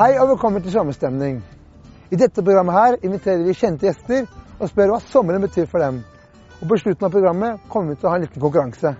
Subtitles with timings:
[0.00, 1.42] Hei og velkommen til Sommerstemning.
[2.08, 4.22] I dette programmet her inviterer vi kjente gjester
[4.56, 5.98] og spør hva sommeren betyr for dem.
[6.62, 8.94] Og På slutten av programmet kommer vi til å ha en liten konkurranse.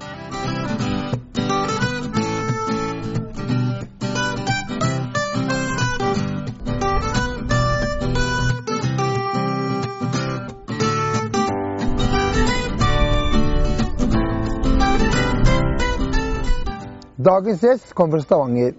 [17.32, 18.76] Dagens gjest kommer fra Stavanger.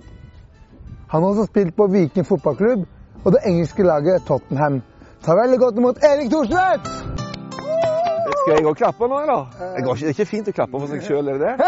[1.12, 2.86] Han har også spilt på Viking fotballklubb
[3.26, 4.82] og det engelske laget Tottenham.
[5.26, 6.88] Ta veldig godt imot Erik Thorstvedt!
[8.42, 9.42] Skal jeg gå og klappe nå, eller?
[9.60, 11.68] Det ikke, det er ikke fint å klappe for seg sjøl, er det det?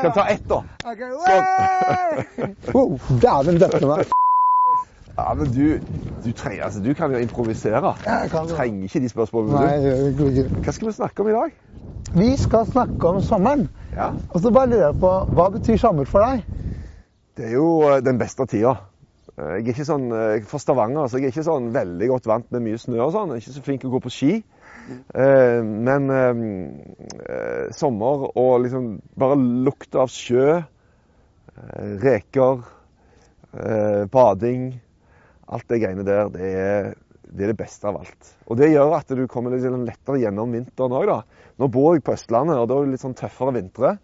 [0.00, 0.58] Skal ta ett, da?
[0.92, 1.10] Okay.
[2.76, 4.10] Oh, Dæven døtte meg.
[5.16, 5.78] Ja, men du,
[6.24, 7.94] du, trenger, altså, du kan jo improvisere.
[8.04, 9.62] Jeg kan Du trenger ikke de spørsmålene.
[9.62, 10.60] Nei, jeg ikke.
[10.66, 11.56] Hva skal vi snakke om i dag?
[12.18, 13.68] Vi skal snakke om sommeren.
[13.94, 16.44] Ja, Og så bare lurer jeg på, hva betyr sommer for deg?
[17.36, 18.72] Det er jo eh, den beste tida.
[19.36, 22.28] Eh, Jeg er ikke sånn, eh, Fra Stavanger så jeg er ikke sånn veldig godt
[22.30, 23.34] vant med mye snø og sånn.
[23.34, 24.36] Jeg er ikke så flink til å gå på ski.
[24.86, 26.04] Men
[27.74, 28.84] sommer og liksom
[29.18, 29.34] bare
[29.66, 30.60] lukta av sjø,
[32.04, 32.62] reker,
[34.14, 34.68] bading
[35.50, 36.88] Alt det greiene der, det er,
[37.26, 38.30] det er det beste av alt.
[38.46, 41.18] Og det gjør at du kommer litt sånn lettere gjennom vinteren òg, da.
[41.58, 43.96] Nå bor jeg på Østlandet, og da er det litt sånn tøffere vintre.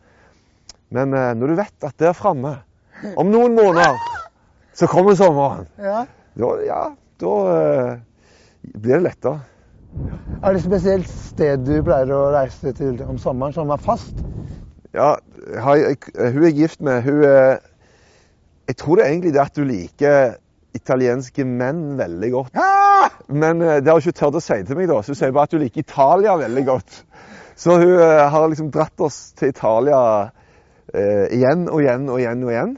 [0.95, 2.57] Men når du vet at der framme,
[3.17, 3.99] om noen måneder,
[4.75, 6.05] så kommer sommeren, Ja.
[6.39, 6.83] da, ja,
[7.21, 7.97] da uh,
[8.75, 9.41] blir det lettere.
[10.43, 14.23] Er det et spesielt sted du pleier å reise til om sommeren, som er fast?
[14.95, 15.17] Ja,
[15.61, 17.61] har jeg, hun er gift med, hun er
[18.69, 20.35] Jeg tror det er egentlig det at du liker
[20.75, 22.59] italienske menn veldig godt.
[23.29, 25.01] Men eh, det har hun ikke tørt å si til meg, da.
[25.03, 27.01] Så hun sier bare at hun liker Italia veldig godt.
[27.59, 29.99] Så hun eh, har liksom dratt oss til Italia
[30.95, 32.73] eh, igjen og igjen og igjen og igjen.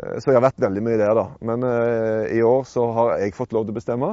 [0.00, 1.26] Eh, så jeg har vært veldig mye der, da.
[1.44, 4.10] Men uh, i år så har jeg fått lov til å bestemme.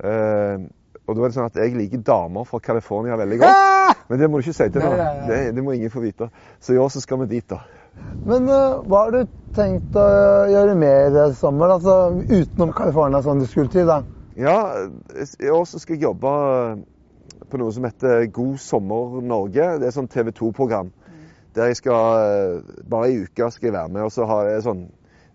[0.00, 0.66] Uh,
[1.06, 4.02] og da er det sånn at jeg liker damer fra California veldig godt.
[4.10, 5.22] Men det må du ikke si til noen.
[5.28, 6.30] Det, det må ingen få vite.
[6.62, 7.62] Så i år så skal vi dit, da.
[8.26, 10.08] Men uh, hva har du tenkt å
[10.50, 13.88] gjøre mer i sommer, altså utenom California som du skulle til?
[13.88, 14.02] da?
[14.36, 14.58] Ja,
[15.16, 16.32] i år så skal jeg jobbe
[17.46, 19.76] på noe som heter God sommer Norge.
[19.80, 20.90] Det er sånn TV 2-program.
[21.56, 24.64] Der jeg skal eh, Bare i uka skal jeg være med, og så har jeg
[24.66, 24.86] sånn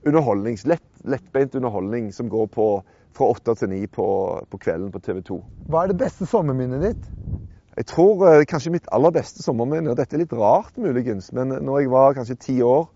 [0.08, 2.68] underholdnings, lett, lettbeint underholdning som går på
[3.12, 4.06] fra åtte til ni på,
[4.50, 5.38] på kvelden på TV 2.
[5.70, 7.09] Hva er det beste sommerminnet ditt?
[7.78, 11.54] Jeg tror eh, kanskje mitt aller beste sommerminne, og dette er litt rart muligens, men
[11.59, 12.88] når jeg var kanskje ti år,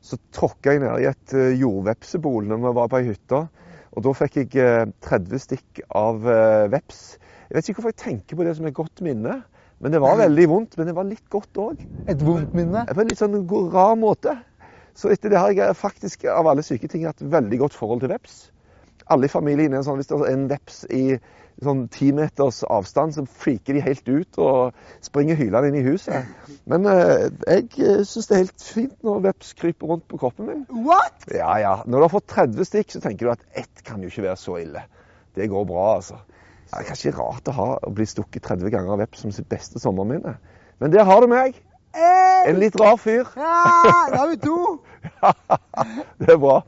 [0.00, 3.44] så tråkka jeg ned i et eh, jordvepsebol når vi var på ei hytte.
[3.90, 7.02] Og da fikk jeg eh, 30 stikk av eh, veps.
[7.48, 9.40] Jeg vet ikke hvorfor jeg tenker på det som et godt minne,
[9.80, 10.76] men det var veldig vondt.
[10.76, 11.82] Men det var litt godt òg.
[12.10, 12.84] Et vondt minne?
[12.88, 13.36] På en litt sånn
[13.72, 14.36] rar måte.
[14.96, 18.12] Så etter det har jeg faktisk av alle syke ting hatt veldig godt forhold til
[18.12, 18.50] veps.
[19.10, 21.04] Alle i familien er sånn, Hvis det er en veps i
[21.64, 26.28] sånn ti meters avstand, så freaker de helt ut og springer hylende inn i huset.
[26.70, 30.62] Men eh, jeg syns det er helt fint når veps kryper rundt på kroppen min.
[30.86, 31.26] What?
[31.32, 31.74] Ja, ja.
[31.84, 34.40] Når du har fått 30 stikk, så tenker du at ett kan jo ikke være
[34.40, 34.84] så ille.
[35.36, 36.20] Det går bra, altså.
[36.70, 39.48] Det er kanskje rart å, ha, å bli stukket 30 ganger av veps som sitt
[39.50, 40.36] beste sommerminne.
[40.78, 41.56] Men der har du meg.
[41.90, 42.44] Hey!
[42.46, 43.26] En litt rar fyr.
[43.34, 43.56] Ja,
[44.12, 44.78] da har vi to!
[46.22, 46.60] det er bra.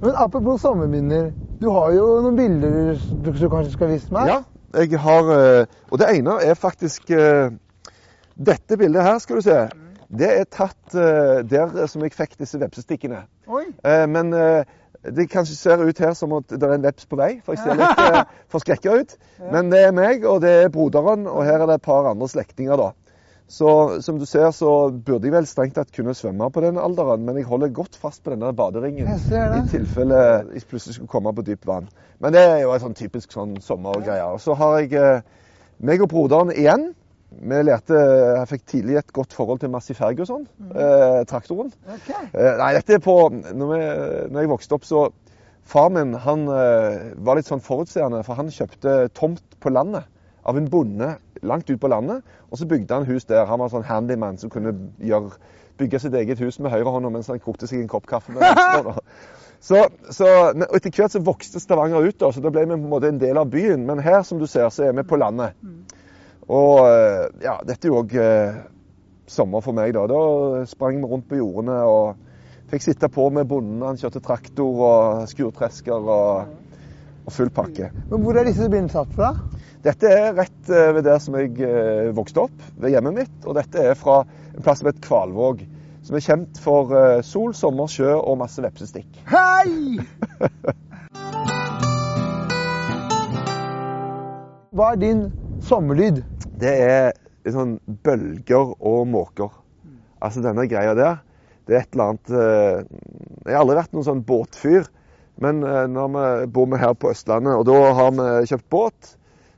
[0.00, 1.34] Men apropos sommerminner.
[1.60, 4.32] Du har jo noen bilder du du kanskje skal vise meg?
[4.32, 4.40] Ja,
[4.80, 7.52] jeg har eh, Og det ene er faktisk eh,
[8.36, 9.60] Dette bildet her, skal du se.
[10.08, 13.26] Det er tatt eh, der som jeg fikk disse vepsestikkene.
[13.48, 13.66] Oi.
[14.08, 14.32] Men
[15.14, 17.64] det kanskje ser ut her som at det er en veps på vei, for jeg
[17.64, 18.22] ser litt eh,
[18.52, 19.16] forskrekka ut.
[19.54, 22.28] Men det er meg, og det er broderen, og her er det et par andre
[22.30, 22.92] slektninger, da.
[23.48, 27.22] Så som du ser, så burde jeg vel strengt tatt kunne svømme på den alderen,
[27.22, 29.06] men jeg holder godt fast på denne baderingen.
[29.06, 30.18] I tilfelle
[30.50, 31.86] jeg plutselig skulle komme på dypt vann.
[32.18, 34.26] Men det er jo en sånn typisk sånn sommergreie.
[34.34, 35.22] Og så har jeg eh,
[35.78, 36.88] meg og broderen igjen.
[37.30, 41.72] Vi lærte, Jeg fikk tidlig et godt forhold til Massi Ferguson, eh, traktoren.
[41.84, 42.28] Okay.
[42.32, 43.80] Eh, nei, dette er på når, vi,
[44.32, 45.08] når jeg vokste opp, så
[45.66, 50.06] Far min han eh, var litt sånn forutseende, for han kjøpte tomt på landet
[50.46, 52.22] av en bonde langt ut på landet.
[52.50, 53.48] Og så bygde han hus der.
[53.50, 55.34] Han var sånn handyman som kunne gjøre,
[55.80, 58.94] bygge sitt eget hus med høyrehånda mens han kokte seg en kopp kaffe med venstre.
[59.66, 59.78] Så,
[60.12, 63.08] så, etter hvert så vokste Stavanger ut, da, så da ble vi på en måte
[63.08, 63.86] en del av byen.
[63.88, 65.56] Men her, som du ser, så er vi på landet.
[66.46, 68.60] Og eh, ja, dette er jo òg eh,
[69.30, 70.06] sommer for meg, da.
[70.10, 72.16] Da sprang vi rundt på jordene og
[72.70, 73.82] fikk sitte på med bonden.
[73.82, 76.52] Han kjørte traktor og skurtresker og,
[77.26, 77.90] og full pakke.
[78.12, 79.32] Men hvor er disse bildene tatt fra?
[79.86, 81.50] Dette er rett eh, ved der som jeg
[82.14, 83.36] vokste opp, ved hjemmet mitt.
[83.46, 84.22] Og dette er fra
[84.54, 85.66] en plass som heter Kvalvåg,
[86.06, 86.94] som er kjent for
[87.26, 89.10] sol, sommer, sjø og masse vepsestikk.
[89.26, 89.98] Hei!
[94.76, 95.26] Hva er din
[95.64, 96.35] sommerlyd?
[96.60, 97.12] Det er
[97.52, 99.52] sånn bølger og måker.
[100.24, 101.20] Altså denne greia der,
[101.66, 102.78] det er et eller annet eh,
[103.46, 104.88] Jeg har aldri vært noen sånn båtfyr.
[105.42, 106.26] Men eh, når vi
[106.56, 109.10] bor vi her på Østlandet, og da har vi kjøpt båt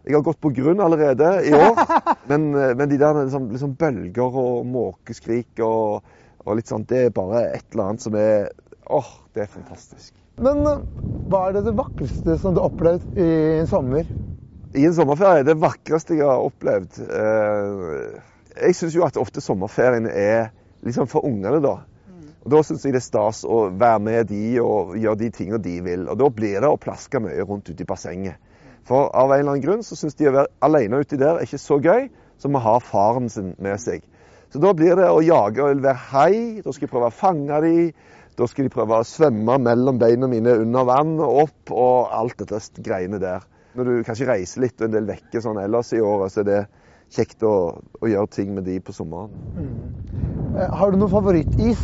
[0.08, 1.82] Jeg har gått på grunn allerede i år.
[2.30, 6.04] Men, eh, men de der liksom, liksom bølger og måkeskrik og,
[6.44, 8.50] og litt sånn, det er bare et eller annet som er
[8.88, 10.14] Åh, det er fantastisk.
[10.40, 10.62] Men
[11.28, 13.28] hva er det, det vakreste som du har opplevd i
[13.60, 14.08] en sommer?
[14.76, 18.18] I en sommerferie, det vakreste jeg har opplevd eh,
[18.58, 20.50] Jeg syns jo at ofte sommerferien er
[20.92, 21.78] sånn for ungene, da.
[22.44, 25.62] Og Da syns jeg det er stas å være med de og gjøre de tingene
[25.64, 26.04] de vil.
[26.08, 28.36] Og da blir det å plaske mye rundt ute i bassenget.
[28.88, 31.48] For av en eller annen grunn så syns de å være alene uti der er
[31.48, 32.08] ikke så gøy
[32.40, 34.04] som å ha faren sin med seg.
[34.52, 36.32] Så da blir det å jage og være hei.
[36.64, 37.76] Da skal jeg prøve å fange de.
[38.38, 42.44] Da skal de prøve å svømme mellom beina mine under vann og opp og alt
[42.44, 43.44] dette greiene der.
[43.78, 46.48] Når du kanskje reiser litt og en del vekke sånn ellers i året, så er
[46.48, 46.62] det
[47.14, 49.30] kjekt å, å gjøre ting med de på sommeren.
[49.54, 50.58] Mm.
[50.74, 51.80] Har du noen favorittis?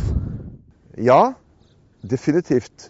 [0.99, 1.37] Ja,
[2.03, 2.89] definitivt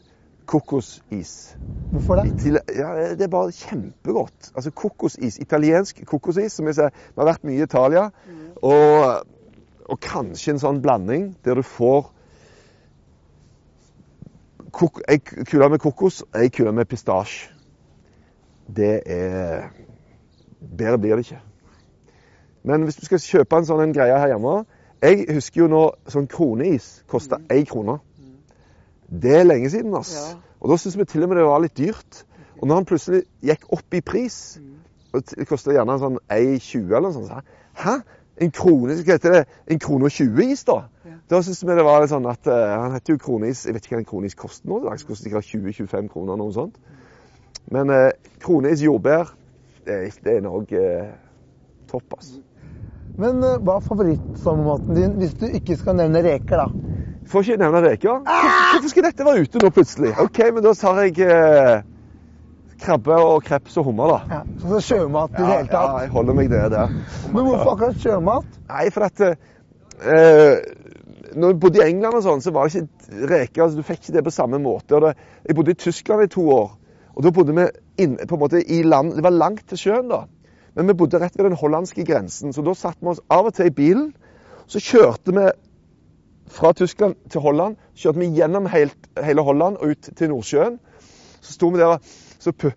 [0.49, 1.55] kokosis.
[1.91, 2.57] Hvorfor det?
[2.75, 4.51] Ja, det er bare kjempegodt.
[4.55, 6.91] Altså kokosis, Italiensk kokosis, som jeg sier.
[7.13, 8.09] Vi har vært mye i Italia.
[8.65, 9.25] Og,
[9.85, 12.11] og kanskje en sånn blanding der du får
[15.07, 17.54] ei kule med kokos og ei kule med pistasje.
[18.67, 19.69] Det er
[20.77, 21.41] Bedre blir det ikke.
[22.63, 24.63] Men hvis du skal kjøpe en sånn en greie her hjemme
[25.03, 27.99] Jeg husker jo når sånn kroneis kosta én krone.
[29.05, 29.93] Det er lenge siden.
[29.93, 30.15] ass.
[30.15, 30.39] Ja.
[30.61, 32.25] Og da syntes vi til og med det var litt dyrt.
[32.57, 34.57] Og når han plutselig gikk opp i pris,
[35.13, 37.41] og det kosta gjerne en sånn 1,20 eller noe sånt, så
[37.75, 37.99] Hæ?
[38.41, 38.95] En krone?
[38.95, 39.43] Hva heter det?
[39.71, 40.81] En krone og 20 is, da?
[41.29, 43.85] Da syntes vi det var litt sånn at uh, Han heter jo kroneis Jeg vet
[43.85, 44.81] ikke hva en kroneis koster nå.
[44.83, 46.79] Det koster sikkert 20-25 kroner, noe sånt.
[47.73, 48.11] Men eh,
[48.43, 49.31] kronis jordbær,
[49.85, 51.13] det, det er nok eh,
[51.89, 52.41] topp, altså.
[53.21, 56.67] Men eh, hva er favorittsommermaten din hvis du ikke skal nevne reker, da?
[57.25, 58.21] Får ikke nevne reker.
[58.27, 60.13] Hvorfor, skal dette være ute nå plutselig?
[60.21, 61.85] OK, men da tar jeg eh,
[62.81, 64.19] krabbe og kreps og hummer, da.
[64.35, 65.89] Ja, så sjømat i det hele tatt?
[65.89, 66.69] ja, jeg holder meg der.
[66.73, 66.95] der.
[67.31, 68.59] Men hvorfor akkurat sjømat?
[68.69, 70.57] Nei, for at eh,
[71.35, 73.63] Når jeg bodde i England, og sånn, så var det ikke reker.
[73.65, 75.01] altså Du fikk ikke det på samme måte.
[75.01, 75.15] Det,
[75.47, 76.69] jeg bodde i Tyskland i to år.
[77.15, 77.65] Og Da bodde vi
[78.03, 80.25] inn, på en måte i land Det var langt til sjøen, da.
[80.75, 82.51] Men vi bodde rett ved den hollandske grensen.
[82.53, 84.09] Så da satte vi oss av og til i bilen.
[84.67, 85.45] Så kjørte vi
[86.51, 87.77] fra Tyskland til Holland.
[87.95, 90.75] Kjørte vi gjennom helt, hele Holland og ut til Nordsjøen.
[91.39, 92.13] Så sto vi der og
[92.45, 92.69] så pu,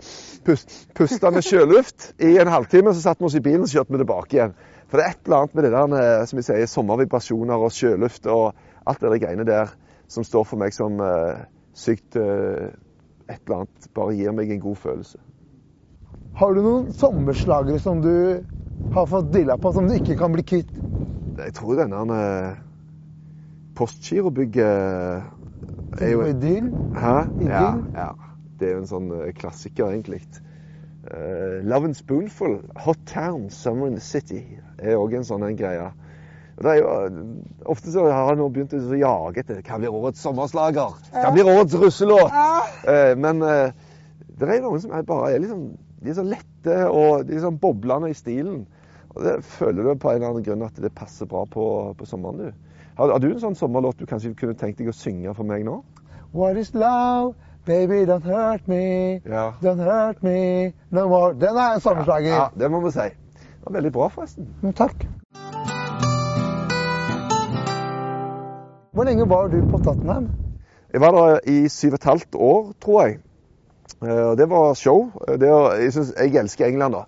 [0.47, 2.95] pust, pusta med sjøluft i en halvtime.
[2.95, 4.57] Så satte vi oss i bilen og kjørte vi tilbake igjen.
[4.89, 7.75] For det er et eller annet med det der med som vi sier, sommervibrasjoner og
[7.75, 8.55] sjøluft og
[8.87, 9.75] alt det der greiene der
[10.09, 11.43] som står for meg som uh,
[11.77, 12.71] sykt eh,
[13.29, 15.19] et eller annet bare gir meg en god følelse.
[16.39, 18.15] Har du noen sommerslagere som du
[18.95, 20.71] har fått dilla på, som du ikke kan bli kvitt?
[21.39, 22.57] Jeg tror denne eh,
[23.79, 24.67] Postgirobygget
[26.03, 26.73] er jo Idyll?
[26.95, 27.17] Hæ?
[27.39, 27.85] Idyll?
[27.95, 28.13] Ja, ja.
[28.59, 30.23] Det er jo en sånn eh, klassiker, egentlig.
[31.09, 34.43] Uh, Love and Spoonful, Hot Town, Summer in the City,
[34.83, 35.87] er òg en sånn en greie.
[36.59, 37.19] Det er jo, eh,
[37.71, 40.97] ofte så har han begynt å jage etter hva blir årets sommerslager?
[41.13, 42.35] Hva blir årets russelåt?
[42.89, 43.71] Eh, men eh,
[44.39, 45.69] det er noen som er bare er liksom,
[46.03, 48.65] de er så lette og de er sånn boblende i stilen.
[49.15, 51.65] Og det føler du på en eller annen grunn at det passer bra på,
[51.99, 52.49] på sommeren.
[52.49, 52.75] du.
[52.99, 55.65] Har, har du en sånn sommerlåt du kanskje kunne tenkt deg å synge for meg
[55.67, 55.81] nå?
[56.35, 57.35] What is love?
[57.69, 59.21] Baby, don't hurt me.
[59.29, 59.53] Ja.
[59.61, 61.35] Don't hurt me no more.
[61.35, 62.33] Den er en sommerslager.
[62.33, 63.09] Ja, det må vi si.
[63.39, 64.49] Det var veldig bra, forresten.
[64.63, 65.05] Men takk.
[68.99, 70.25] Hvor lenge var du på Tottenham?
[70.91, 73.13] Jeg var der i syv og et halvt år, tror jeg.
[74.03, 75.05] Eh, det var show.
[75.39, 77.05] Det, var, jeg, synes, jeg elsker England, da.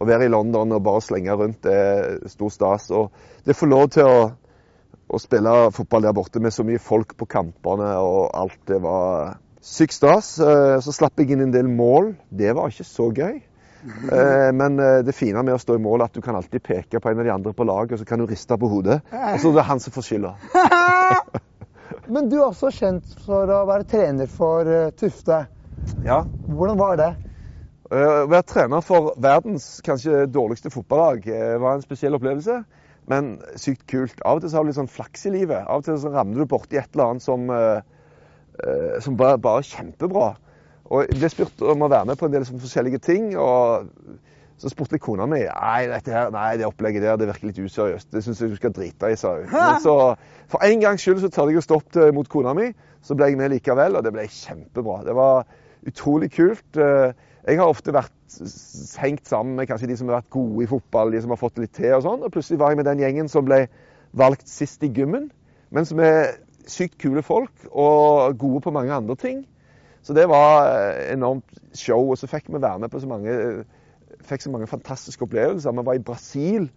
[0.00, 2.88] Å være i London og bare slenge rundt det er stor stas.
[2.96, 3.12] Og
[3.44, 4.22] det får lov til å,
[5.04, 8.56] å spille fotball der borte med så mye folk på kampene og alt.
[8.64, 10.38] Det var sykt stas.
[10.40, 12.14] Eh, Så slapp jeg inn en del mål.
[12.32, 13.42] Det var ikke så gøy.
[13.84, 16.62] Eh, Men eh, det fine med å stå i mål er at du kan alltid
[16.64, 19.00] peke på en av de andre på laget, og så kan du riste på hodet.
[19.12, 20.32] Og så er det han som får skylda.
[22.14, 25.44] Men du er også kjent for å være trener for eh, Tufte.
[26.04, 26.22] Ja.
[26.48, 27.10] Hvordan var det?
[27.94, 31.26] Å være trener for verdens kanskje dårligste fotballag
[31.60, 32.62] var en spesiell opplevelse,
[33.12, 34.16] men sykt kult.
[34.24, 35.60] Av og til så har du litt sånn flaks i livet.
[35.60, 37.44] Av og til så ramler du borti et eller annet som,
[39.04, 40.30] som bare, bare er kjempebra.
[40.92, 43.32] Og jeg ble spurt om å være med på en del forskjellige ting.
[43.40, 43.88] og
[44.60, 47.60] Så spurte jeg kona mi nei, dette her, nei, det opplegget der det virker litt
[47.64, 48.10] useriøst.
[48.12, 49.48] Det syns jeg du skal drite i, sa hun.
[49.52, 49.96] Men så
[50.50, 52.70] for en gangs skyld så tør jeg å stoppe mot kona mi.
[53.04, 55.02] Så ble jeg med likevel, og det ble kjempebra.
[55.04, 55.48] Det var
[55.88, 56.68] utrolig kult.
[56.80, 57.12] Eh,
[57.44, 58.12] jeg har ofte vært
[59.02, 61.58] hengt sammen med kanskje de som har vært gode i fotball, de som har fått
[61.58, 62.24] det litt til og sånn.
[62.24, 63.66] Og plutselig var jeg med den gjengen som ble
[64.16, 65.28] valgt sist i gymmen,
[65.74, 66.38] men som er
[66.70, 69.42] sykt kule folk og gode på mange andre ting.
[70.04, 72.10] Så det var eh, enormt show.
[72.10, 73.64] Og så fikk vi være med på så mange
[74.24, 75.74] fikk så mange fantastiske opplevelser.
[75.74, 76.68] Vi var i Brasil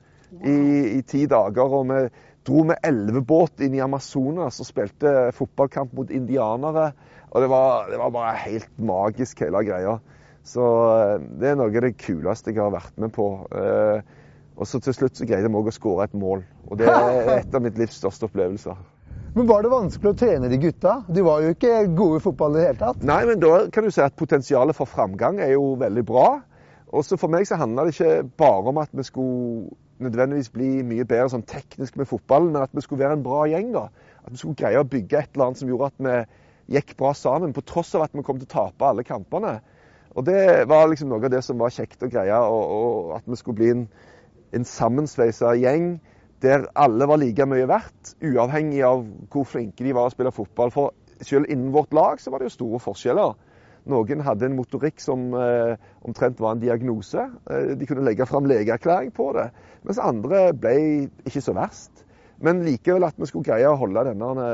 [0.43, 0.57] i,
[0.97, 2.01] i ti dager, og vi
[2.47, 6.91] dro med elvebåt inn i Amazonas og spilte fotballkamp mot indianere.
[7.31, 9.97] Og det var, det var bare helt magisk, hele greia.
[10.47, 13.27] Så eh, det er noe av det kuleste jeg har vært med på.
[13.51, 14.15] Eh,
[14.57, 16.45] og så til slutt så greide vi òg å skåre et mål.
[16.69, 18.79] Og det er et av mitt livs største opplevelser.
[19.37, 20.95] Men Var det vanskelig å trene de gutta?
[21.13, 23.03] De var jo ikke gode i fotball i det hele tatt.
[23.05, 26.39] Nei, men da kan du si at potensialet for framgang er jo veldig bra.
[26.97, 31.05] Også for meg så handla det ikke bare om at vi skulle nødvendigvis bli mye
[31.05, 33.69] bedre sånn teknisk med fotballen, men at vi skulle være en bra gjeng.
[33.77, 33.85] da.
[34.23, 37.13] At vi skulle greie å bygge et eller annet som gjorde at vi gikk bra
[37.13, 39.59] sammen, på tross av at vi kom til å tape alle kampene.
[40.17, 43.29] Og Det var liksom noe av det som var kjekt å greie, og, og at
[43.29, 43.89] vi skulle bli en,
[44.57, 45.99] en sammensveisa gjeng
[46.43, 49.03] der alle var like mye verdt, uavhengig av
[49.33, 50.71] hvor flinke de var å spille fotball.
[50.73, 50.93] For
[51.25, 53.37] selv innen vårt lag så var det jo store forskjeller.
[53.87, 57.23] Noen hadde en motorikk som eh, omtrent var en diagnose.
[57.49, 59.47] Eh, de kunne legge fram legeerklæring på det.
[59.87, 60.75] Mens andre ble
[61.25, 62.03] ikke så verst.
[62.43, 64.49] Men likevel at vi skulle greie å holde denne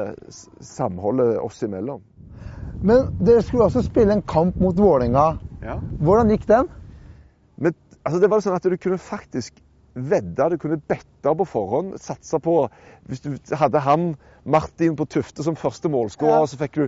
[0.64, 2.04] samholdet oss imellom.
[2.84, 5.26] Men dere skulle også spille en kamp mot Vålerenga.
[5.64, 5.80] Ja.
[6.00, 6.70] Hvordan gikk den?
[7.58, 9.60] Men, altså, det var sånn at du kunne faktisk
[9.94, 11.98] vedde, du kunne bette på forhånd.
[12.02, 12.68] Satse på
[13.10, 16.50] Hvis du hadde han Martin på Tufte som første målskårer, ja.
[16.50, 16.88] så fikk du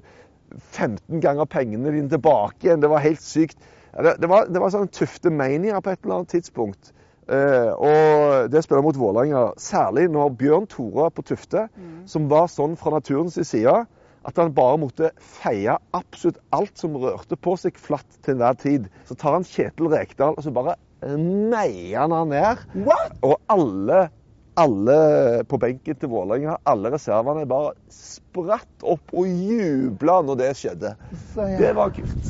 [0.75, 2.83] 15 ganger pengene dine tilbake igjen.
[2.83, 3.57] Det var helt sykt.
[3.95, 6.91] Det, det var, det var sånn tufte mania på et eller annet tidspunkt.
[7.25, 12.03] Eh, og det spiller mot Vålerenga, særlig når Bjørn Tore på Tufte, mm.
[12.11, 13.85] som var sånn fra naturens side
[14.25, 18.87] at han bare måtte feie absolutt alt som rørte på seg flatt til enhver tid.
[19.05, 22.63] Så tar han Kjetil Rekdal og så bare neier han ned.
[22.85, 23.17] What?
[23.25, 24.07] Og alle
[24.55, 30.93] alle på benken til Vålerenga, alle reservene, bare spratt opp og jubla når det skjedde.
[31.35, 32.29] Det var kult.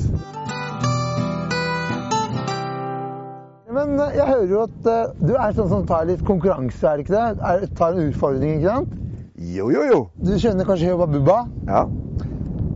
[3.76, 6.98] Men eh, jeg hører jo at uh, du er sånn som tar litt konkurranse, er
[6.98, 7.26] det ikke det?
[7.44, 8.94] Er, tar en utfordring, ikke sant?
[9.36, 9.98] Jo, jo, jo.
[10.24, 11.42] Du skjønner kanskje Hubba Bubba?
[11.68, 11.82] Ja.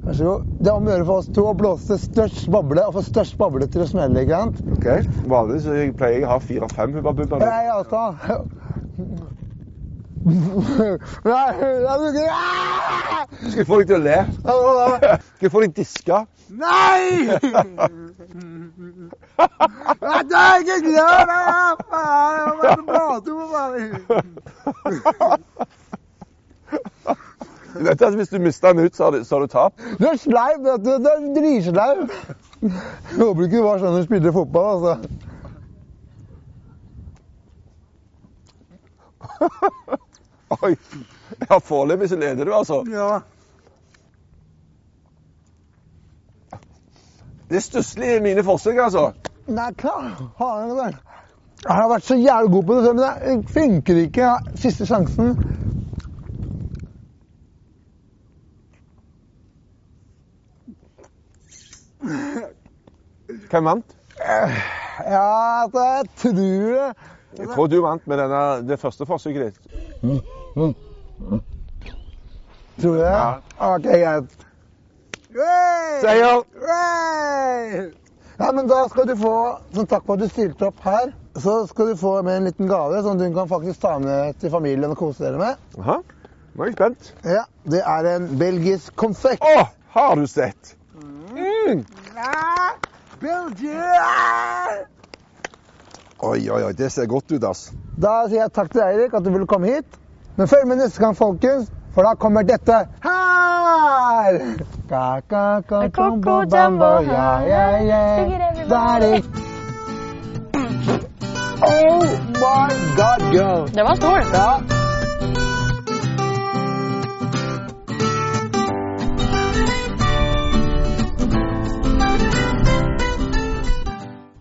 [0.10, 0.46] Vær så god.
[0.58, 3.36] Det er om å gjøre for oss to å blåse størst bable og få størst
[3.38, 4.56] bable til å smelle, ikke sant?
[4.74, 4.88] Ok.
[5.30, 7.38] Vanligvis pleier jeg å ha fire-fem Hubba Bubba.
[7.46, 8.02] Ja, jeg også.
[13.38, 14.18] Skal jeg få deg til å le?
[14.42, 16.18] Skal jeg få deg diska?
[16.58, 17.30] Nei!
[17.30, 17.46] Jeg
[20.42, 21.30] er ikke glad!
[21.94, 23.86] Faen, jeg må prate med meg.
[27.84, 29.82] Du vet at hvis du mister den ut, så har du, så har du tapt?
[30.00, 30.92] Du er sleiv, vet du.
[31.00, 32.12] Du er dritsleip.
[33.16, 34.94] Håper ikke du var sånn du spilte fotball, altså.
[40.66, 40.74] Oi.
[41.46, 42.82] Ja, foreløpig så leder du, altså.
[42.92, 43.22] Ja.
[47.50, 49.12] Det er stusslig mine forsøk, altså.
[49.48, 50.20] Nei, klar.
[51.64, 54.36] Jeg har vært så jævlig god på det, men det funker ikke.
[54.60, 55.59] Siste sjansen.
[63.50, 63.96] Hvem vant?
[64.20, 66.94] Ja, altså, jeg tror det.
[67.38, 69.58] Jeg tror du vant med denne, det første forsøket ditt.
[72.80, 73.06] Tror du det?
[73.06, 73.34] Ja.
[73.60, 74.36] OK, greit.
[76.02, 76.44] Seier!
[78.40, 79.34] Ja, men da skal du få,
[79.76, 82.70] som takk for at du stilte opp her, så skal du få med en liten
[82.72, 85.60] gave som du kan faktisk ta med til familien og kose dere med.
[85.84, 85.98] Aha.
[86.56, 87.12] Nå er jeg spent.
[87.28, 89.44] Ja, Det er en belgisk konfekt.
[89.44, 90.79] Å, har du sett?
[91.70, 91.86] Mm.
[93.22, 93.94] Belgia!
[96.20, 97.70] Oi, oi, oi, det ser godt ut, ass.
[98.00, 100.00] Da sier jeg takk til deg, Eirik at du ville komme hit.
[100.40, 104.40] Men følg med neste gang, folkens, for da kommer dette her!
[104.90, 105.62] Kaka,
[105.94, 108.02] bambo, ja, ja, ja.
[108.74, 109.22] Daddy.
[111.62, 112.04] Oh
[112.42, 113.70] my god, girl!
[113.76, 114.18] Det var stor.
[114.34, 114.79] Ja.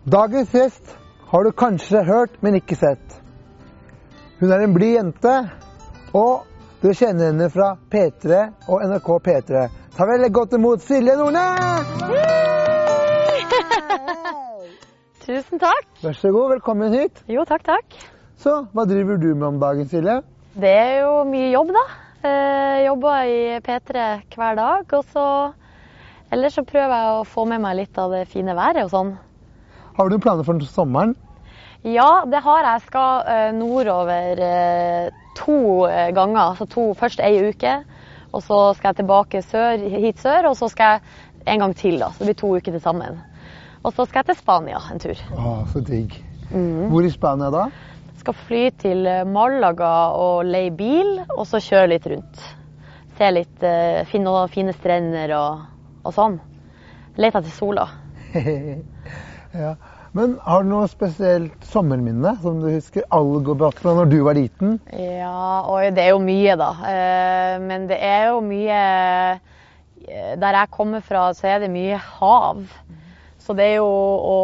[0.08, 0.94] Dagens gjest
[1.28, 3.16] har du kanskje hørt, men ikke sett.
[4.40, 5.32] Hun er en blid jente,
[6.16, 6.46] og
[6.80, 8.38] du kjenner henne fra P3
[8.70, 9.66] og NRK P3.
[9.98, 11.92] Ta veldig godt imot Silje Nordnes!
[15.26, 15.84] Tusen takk.
[16.00, 17.20] Vær så god, velkommen hit.
[17.28, 18.00] Jo, takk, takk.
[18.40, 20.22] Så, hva driver du med om dagen, Silje?
[20.56, 21.86] Det er jo mye jobb, da.
[22.24, 24.88] Eh, jobber i P3 hver dag.
[24.88, 25.28] Og så
[26.32, 29.16] Ellers så prøver jeg å få med meg litt av det fine været og sånn.
[29.98, 31.16] Har du planer for sommeren?
[31.82, 32.74] Ja, det har jeg.
[32.76, 36.52] Jeg skal eh, nordover eh, to eh, ganger.
[36.52, 37.72] Altså to, først ei uke,
[38.30, 40.52] og så skal jeg tilbake sør, hit sør.
[40.52, 42.12] Og så skal jeg en gang til, da.
[42.14, 43.18] Så det blir to uker til sammen.
[43.82, 45.22] Og så skal jeg til Spania en tur.
[45.34, 46.14] Å, så digg.
[46.52, 46.86] Mm.
[46.92, 47.66] Hvor i Spania da?
[48.22, 52.44] Skal fly til Malaga og leie bil, og så kjøre litt rundt.
[53.18, 53.66] Se litt,
[54.10, 55.66] finne noen fine strender og,
[56.06, 56.38] og sånn.
[57.18, 57.88] Lete etter sola.
[59.54, 59.76] ja.
[60.16, 64.16] Men har du noe spesielt sommerminne som du husker alle går bak fra når du
[64.24, 64.78] var liten?
[64.96, 66.70] Ja, og det er jo mye, da.
[66.88, 68.78] Eh, Men det er jo mye
[70.08, 72.62] eh, Der jeg kommer fra, så er det mye hav.
[73.38, 74.38] Så det er jo å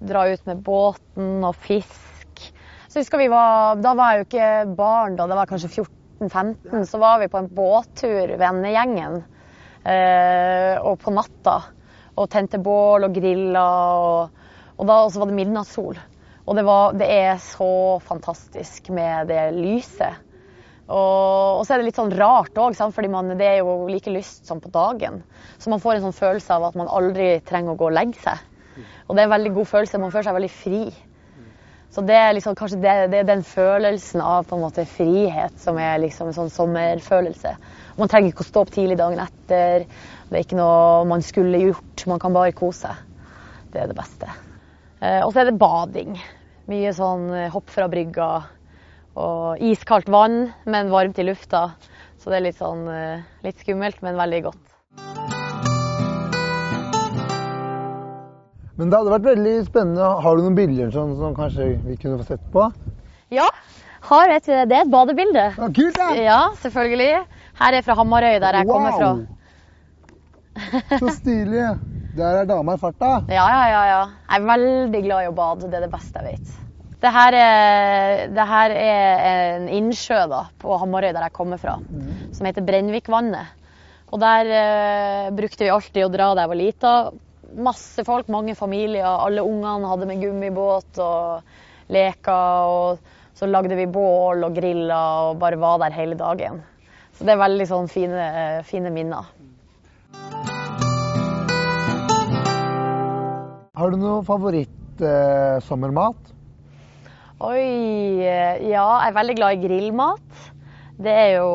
[0.00, 2.46] dra ut med båten og fisk.
[2.88, 5.28] Så husker vi var, Da var jeg jo ikke barn, da.
[5.28, 6.88] Det var kanskje 14-15.
[6.88, 9.20] Så var vi på en båttur, vennegjengen.
[9.84, 11.60] Eh, og på natta.
[12.16, 13.66] Og tente bål og grilla.
[14.00, 16.00] Og, og da var det midnattssol.
[16.46, 20.26] Og det, var, det er så fantastisk med det lyset.
[20.90, 22.74] Og, og så er det litt sånn rart òg,
[23.12, 25.20] man, det er jo like lyst som på dagen.
[25.58, 28.18] Så man får en sånn følelse av at man aldri trenger å gå og legge
[28.24, 28.42] seg.
[29.06, 30.00] Og det er en veldig god følelse.
[30.02, 30.82] Man føler seg veldig fri.
[31.90, 35.56] Så det er liksom, kanskje det, det er den følelsen av på en måte frihet
[35.58, 37.54] som er liksom en sånn sommerfølelse.
[37.98, 39.88] Man trenger ikke å stå opp tidlig dagen etter.
[40.30, 42.04] Det er ikke noe man skulle gjort.
[42.06, 42.98] Man kan bare kose seg.
[43.74, 44.28] Det er det beste.
[45.02, 46.14] Eh, og så er det bading.
[46.70, 48.28] Mye sånn eh, hopp fra brygga
[49.18, 51.72] og iskaldt vann, men varmt i lufta.
[52.22, 54.62] Så det er litt sånn eh, litt skummelt, men veldig godt.
[58.78, 60.12] Men det hadde vært veldig spennende.
[60.22, 62.68] Har du noen bilder sånn, som kanskje vi kunne få sett på?
[63.34, 63.50] Ja,
[64.12, 65.50] har et, det er et badebilde.
[65.58, 66.08] Ja, kult, da!
[66.22, 67.26] Ja, selvfølgelig.
[67.60, 69.12] Her er fra Hamarøy, der jeg kommer fra.
[70.98, 71.68] Så stilig.
[72.16, 73.20] Der er dama i farta.
[73.30, 74.00] Ja, ja, ja, ja.
[74.26, 75.70] Jeg er veldig glad i å bade.
[75.70, 76.58] Det er det beste jeg vet.
[77.00, 79.22] Det her er, det her er
[79.54, 81.78] en innsjø da, på Hamarøy, der jeg kommer fra,
[82.36, 83.54] som heter Brennvikvannet.
[84.10, 86.92] Og der eh, brukte vi alltid å dra da jeg var lita.
[87.56, 89.06] Masse folk, mange familier.
[89.06, 92.74] Alle ungene hadde med gummibåt og leker.
[92.74, 96.60] Og så lagde vi bål og grilla og bare var der hele dagen.
[97.16, 98.26] Så det er veldig sånn fine,
[98.68, 99.30] fine minner.
[103.80, 106.18] Har du noe favorittsommermat?
[106.20, 106.36] Eh,
[107.40, 107.62] Oi
[108.20, 110.42] eh, Ja, jeg er veldig glad i grillmat.
[111.00, 111.52] Det er jo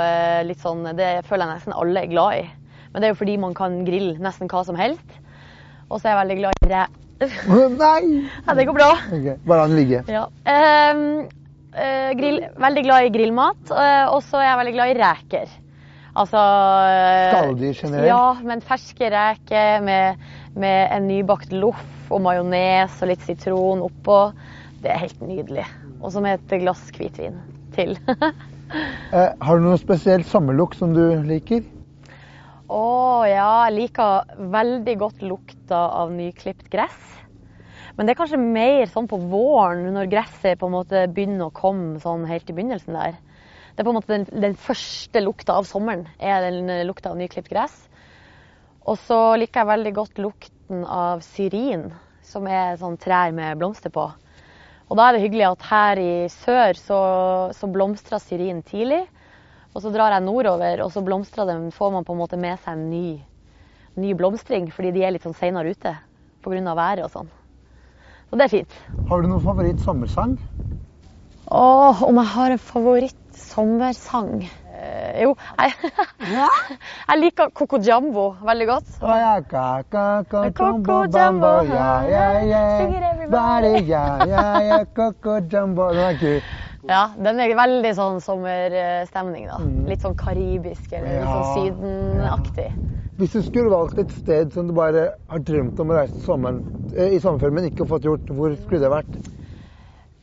[0.00, 2.46] eh, litt sånn Det føler jeg nesten alle er glad i.
[2.94, 5.18] Men det er jo fordi man kan grille nesten hva som helst.
[5.90, 6.86] Og så er jeg veldig glad i ræ...
[7.82, 8.24] Nei!
[8.46, 8.88] Ja, det går bra.
[9.12, 10.00] Ok, Bare la den ligge.
[10.08, 10.24] Ja.
[10.48, 11.04] Ehm,
[11.76, 15.54] eh, grill, veldig glad i grillmat, eh, og så er jeg veldig glad i reker.
[16.16, 18.08] Altså eh, Skalldyr generelt?
[18.08, 20.22] Ja, men ferske reker med,
[20.56, 24.20] med en nybakt loff og majones og litt sitron oppå.
[24.84, 25.66] Det er helt nydelig.
[26.00, 27.40] Og så med et glass hvitvin
[27.76, 27.98] til.
[29.14, 31.60] Eh, har du noe spesielt sommerlukt som du liker?
[32.66, 32.86] Å
[33.30, 37.04] ja, jeg liker veldig godt lukta av nyklipt gress.
[37.94, 41.54] Men det er kanskje mer sånn på våren, når gresset på en måte begynner å
[41.54, 43.20] komme sånn helt i begynnelsen der.
[43.76, 47.10] Det er på en måte den, den første lukta av sommeren, er den eh, lukta
[47.12, 47.74] av nyklipt gress.
[48.88, 51.90] Og så liker jeg veldig godt lukten av syrin,
[52.24, 54.06] som er sånn trær med blomster på.
[54.88, 57.02] Og da er det hyggelig at her i sør så,
[57.52, 59.02] så blomstrer syrin tidlig.
[59.76, 62.56] Og så drar jeg nordover, og så blomstrer den, får man på en måte med
[62.64, 63.18] seg en ny,
[64.00, 65.92] ny blomstring, fordi de er litt sånn seinere ute
[66.46, 66.72] pga.
[66.72, 67.28] været og sånn.
[68.30, 68.84] Så det er fint.
[69.10, 70.38] Har du noen favoritt sommersang?
[71.46, 74.48] Åh, om jeg har en favoritt sommersang?
[74.76, 75.92] Eh, jo, jeg,
[77.08, 78.96] jeg liker Coco Jumbo veldig godt.
[79.00, 82.64] Å ja, ka-ka-ka, Coco Jumbo, ja, ja, ja.
[83.26, 83.84] Everybody.
[83.90, 85.88] Ja, ja, ja, coco jumbo.
[85.94, 86.42] Den er kul.
[86.86, 89.56] Ja, den er veldig sånn sommerstemning, da.
[89.62, 89.86] Mm.
[89.90, 92.68] Litt sånn karibisk eller litt sånn sydenaktig.
[93.16, 96.60] Hvis du skulle valgt et sted som du bare har drømt om å reise sommeren,
[96.92, 99.18] eh, i sommerferien, men ikke fått gjort, hvor skulle det vært?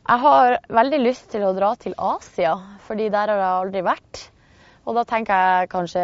[0.04, 2.50] Jeg har veldig lyst til å dra til Asia,
[2.84, 4.18] fordi der har jeg aldri vært.
[4.84, 6.02] Og da tenker jeg kanskje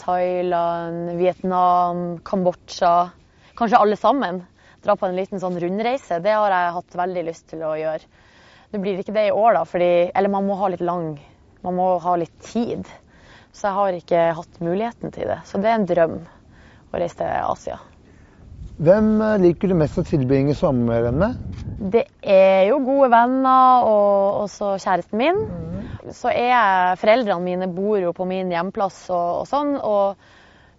[0.00, 3.10] Thailand, Vietnam, Kambodsja.
[3.60, 4.40] Kanskje alle sammen.
[4.80, 6.22] Dra på en liten sånn rundreise.
[6.24, 8.24] Det har jeg hatt veldig lyst til å gjøre.
[8.72, 11.18] Det blir ikke det i år, da, fordi Eller man må ha litt lang
[11.60, 12.88] Man må ha litt tid.
[13.52, 15.42] Så jeg har ikke hatt muligheten til det.
[15.44, 17.82] Så det er en drøm å reise til Asia.
[18.82, 21.36] Hvem eh, liker du mest å tilbringe sommeren med?
[21.92, 25.38] Det er jo gode venner og også kjæresten min.
[26.10, 29.76] Så er jeg Foreldrene mine bor jo på min hjemplass og, og sånn.
[29.78, 30.26] Og,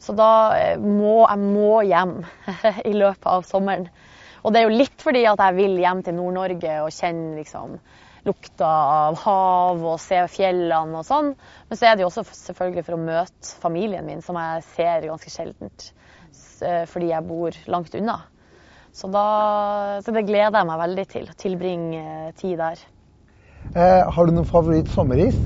[0.04, 2.18] så da eh, må jeg må hjem
[2.92, 3.88] i løpet av sommeren.
[4.44, 7.80] Og det er jo litt fordi at jeg vil hjem til Nord-Norge og kjenne liksom
[8.28, 8.68] lukta
[9.08, 11.32] av hav og se fjellene og sånn.
[11.70, 15.08] Men så er det jo også selvfølgelig for å møte familien min, som jeg ser
[15.08, 15.94] ganske sjeldent.
[16.64, 18.20] Eh, Fordi jeg bor langt unna.
[18.94, 19.26] Så, da,
[20.06, 21.30] så det gleder jeg meg veldig til.
[21.30, 22.84] Å tilbringe eh, tid der.
[23.74, 25.38] Eh, har du noen favoritt sommeris?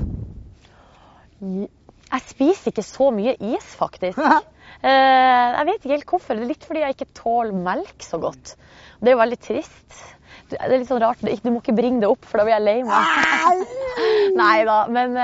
[1.38, 4.20] Jeg spiser ikke så mye is, faktisk.
[4.78, 4.86] Eh,
[5.56, 6.36] jeg vet ikke helt hvorfor.
[6.36, 8.52] Det er litt fordi jeg ikke tåler melk så godt.
[9.00, 9.96] Det er jo veldig trist.
[10.52, 11.24] Det er litt sånn rart.
[11.24, 13.64] Du må ikke bringe det opp, for da blir jeg lei meg.
[14.38, 14.76] Nei da.
[14.92, 15.16] Men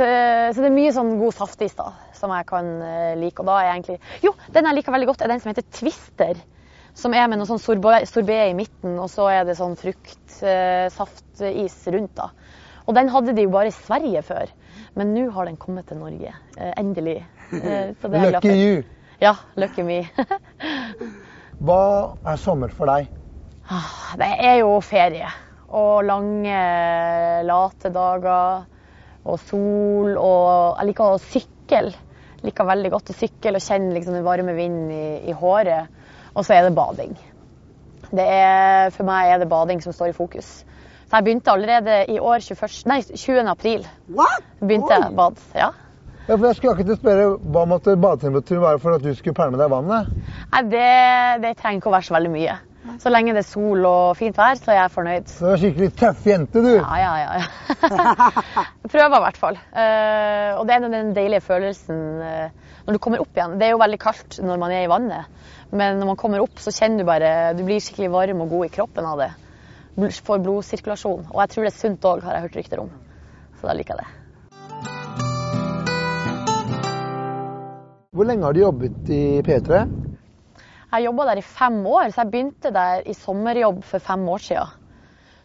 [0.00, 0.06] så,
[0.54, 3.36] så det er mye sånn god saftis da, som jeg kan eh, like.
[3.42, 5.66] Og da er jeg egentlig Jo, den jeg liker veldig godt, er den som heter
[5.76, 6.40] Twister.
[6.96, 11.76] Som er med noe sånn sorbet, sorbet i midten, og så er det sånn fruktsaftis
[11.94, 12.16] rundt.
[12.18, 12.30] da.
[12.88, 14.50] Og den hadde de jo bare i Sverige før.
[14.98, 16.32] Men nå har den kommet til Norge.
[16.56, 17.20] Eh, endelig.
[17.52, 18.82] Eh, er Lucky you.
[19.20, 20.00] Ja, lucky me.
[21.66, 21.80] Hva
[22.24, 23.10] er sommer for deg?
[23.70, 25.28] Ah, Det er jo ferie.
[25.70, 26.60] Og lange,
[27.46, 28.64] late dager.
[29.24, 30.14] Og sol.
[30.16, 31.92] Og jeg liker å sykle.
[32.44, 35.90] Liker veldig godt å sykle og kjenne liksom den varme vinden i, i håret.
[36.34, 37.18] Og så er det bading.
[38.10, 40.48] Det er, for meg er det bading som står i fokus.
[41.10, 43.50] Så jeg begynte allerede i år 21, nei, 20.
[43.50, 43.86] april.
[44.14, 44.46] What?
[44.62, 45.46] Begynte jeg å bade.
[45.58, 45.70] Ja.
[46.28, 49.58] Ja, for jeg skulle akkurat spørre Hva måtte badetemperaturen være for at du skulle pælme
[49.58, 50.10] deg i vannet?
[50.52, 50.90] Nei, det,
[51.42, 52.54] det trenger ikke å være så veldig mye.
[53.00, 55.32] Så lenge det er sol og fint vær, så er jeg fornøyd.
[55.36, 56.70] Du er skikkelig tøff jente, du.
[56.78, 57.42] Ja, ja, ja.
[57.42, 58.64] ja.
[58.92, 59.58] Prøver i hvert fall.
[59.68, 63.58] Eh, og det er den deilige følelsen eh, når du kommer opp igjen.
[63.60, 65.44] Det er jo veldig kaldt når man er i vannet,
[65.76, 68.70] men når man kommer opp, så kjenner du bare Du blir skikkelig varm og god
[68.70, 69.30] i kroppen av det.
[70.24, 71.28] Får blodsirkulasjon.
[71.34, 72.90] Og jeg tror det er sunt òg, har jeg hørt rykter om.
[73.60, 74.16] Så da liker jeg det.
[78.16, 79.84] Hvor lenge har du jobbet i P3?
[80.90, 84.42] Jeg jobba der i fem år, så jeg begynte der i sommerjobb for fem år
[84.42, 84.76] siden.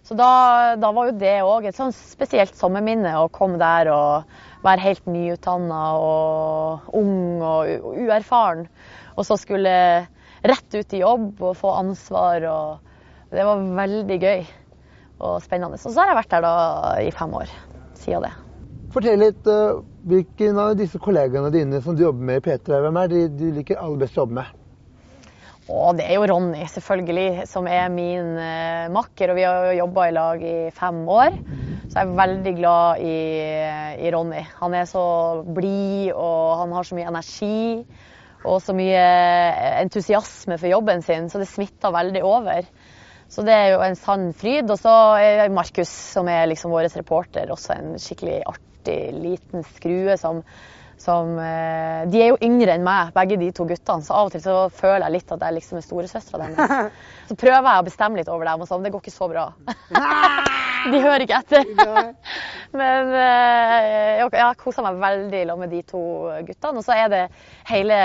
[0.06, 0.30] Så da,
[0.78, 5.08] da var jo det òg et sånn spesielt sommerminne å komme der og være helt
[5.10, 8.68] nyutdanna og ung og uerfaren.
[9.18, 9.74] Og så skulle
[10.46, 12.46] rett ut i jobb og få ansvar.
[12.50, 14.44] og Det var veldig gøy
[15.26, 15.82] og spennende.
[15.82, 16.56] Og så har jeg vært der da
[17.06, 17.56] i fem år
[18.02, 18.36] siden det.
[18.94, 23.02] Fortell litt uh, hvilken av disse kollegaene dine som du jobber med i P3, hvem
[23.02, 24.65] er de du liker aller best å jobbe med?
[25.66, 29.32] Og det er jo Ronny, selvfølgelig, som er min eh, makker.
[29.32, 31.40] Og vi har jo jobba i lag i fem år.
[31.90, 33.16] Så jeg er veldig glad i,
[34.06, 34.44] i Ronny.
[34.60, 35.06] Han er så
[35.56, 37.64] blid, og han har så mye energi.
[38.46, 39.06] Og så mye
[39.82, 42.70] entusiasme for jobben sin, så det smitter veldig over.
[43.32, 44.70] Så det er jo en sann fryd.
[44.70, 50.14] Og så er Markus, som er liksom vår reporter, også en skikkelig artig liten skrue
[50.22, 50.44] som
[51.02, 54.34] som eh, De er jo yngre enn meg, begge de to guttene, så av og
[54.36, 56.94] til så føler jeg litt at jeg liksom er storesøstera deres.
[57.30, 58.84] Så prøver jeg å bestemme litt over dem, og sånn.
[58.86, 59.48] Det går ikke så bra.
[60.94, 61.72] de hører ikke etter.
[62.80, 66.02] Men eh, jeg jeg koser meg veldig i lag med de to
[66.46, 66.82] guttene.
[66.82, 67.24] Og så er det
[67.72, 67.98] hele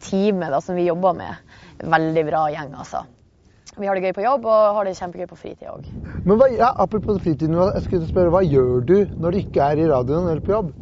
[0.00, 1.42] teamet da, som vi jobber med.
[1.84, 3.04] Veldig bra gjeng, altså.
[3.74, 5.84] Vi har det gøy på jobb og har det kjempegøy på fritid òg.
[6.24, 9.66] Men hva, ja, Apropos fritiden, hva- jeg skulle spørre, hva gjør du når du ikke
[9.66, 10.72] er i radioen eller på jobb?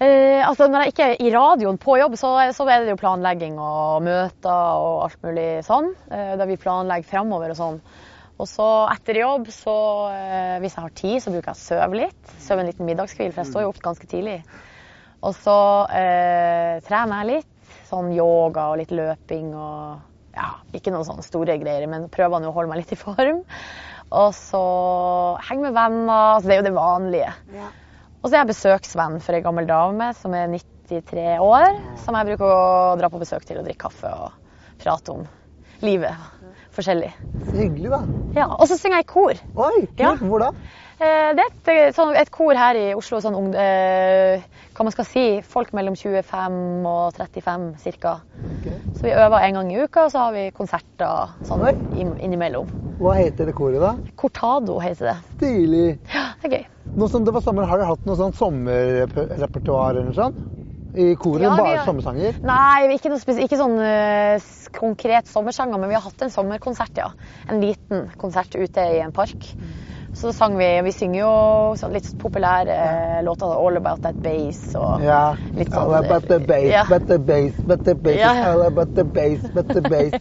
[0.00, 3.00] Eh, altså Når jeg ikke er i radioen på jobb, så, så er det jo
[3.02, 5.90] planlegging og møter og alt mulig sånn.
[6.08, 7.76] Eh, der vi planlegger fremover og sånn.
[8.40, 9.76] Og så etter jobb, så
[10.14, 12.32] eh, hvis jeg har tid, så bruker jeg å sove litt.
[12.40, 14.38] Sove en liten middagskvil, for jeg står jo opp ganske tidlig.
[15.20, 15.56] Og så
[15.92, 17.74] eh, trener jeg litt.
[17.90, 20.00] Sånn yoga og litt løping og
[20.32, 23.42] ja, ikke noen sånne store greier, men prøver nå å holde meg litt i form.
[24.16, 24.64] Og så
[25.50, 26.16] henge med venner.
[26.38, 27.34] Altså, det er jo det vanlige.
[28.20, 32.28] Og så er jeg besøksvenn for ei gammel dame som er 93 år, som jeg
[32.28, 34.34] bruker å dra på besøk til og drikke kaffe og
[34.82, 35.22] prate om
[35.80, 36.28] livet.
[36.76, 37.08] Forskjellig.
[37.46, 38.02] Så hyggelig, da.
[38.36, 39.40] Ja, Og så synger jeg i kor.
[39.56, 40.02] Oi, kult.
[40.02, 40.12] Ja.
[40.20, 40.50] Hvor da?
[41.00, 44.42] Eh, Det er et, eh, sånn, et kor her i Oslo, sånn ung, eh,
[44.74, 47.70] hva man skal si, folk mellom 25 og 35
[48.02, 48.20] ca.
[48.60, 48.76] Okay.
[48.94, 51.64] Så vi øver en gang i uka, og så har vi konserter sånn
[52.20, 52.68] innimellom.
[53.00, 53.94] Hva heter det koret, da?
[54.16, 55.16] Cortado heter det.
[55.38, 55.98] Stilig.
[56.12, 56.66] Ja, det er gøy.
[56.98, 60.36] Nå som det var sommer, har dere hatt noe sånn sommerrepertoar eller noe sånt?
[60.92, 61.42] I koret?
[61.46, 62.34] Ja, bare har- sommersanger?
[62.42, 64.40] Nei, ikke, ikke sånn uh,
[64.74, 67.08] konkret sommersanger, men vi har hatt en sommerkonsert, ja.
[67.48, 69.54] En liten konsert ute i en park.
[70.12, 71.32] Så sang vi Vi synger jo
[71.78, 73.46] sånn litt populære eh, låter.
[73.46, 75.36] 'All About That Bass' og Ja.
[75.54, 76.84] litt sånn All about the bass, Ja.
[76.88, 78.16] but the bass, but the bass.
[78.18, 78.50] Ja, ja.
[78.52, 80.12] All about the bass, but the bass.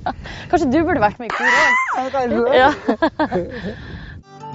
[0.51, 2.53] Kanskje du burde vært med i koret?
[2.53, 2.69] Ja.
[2.69, 2.71] Ja.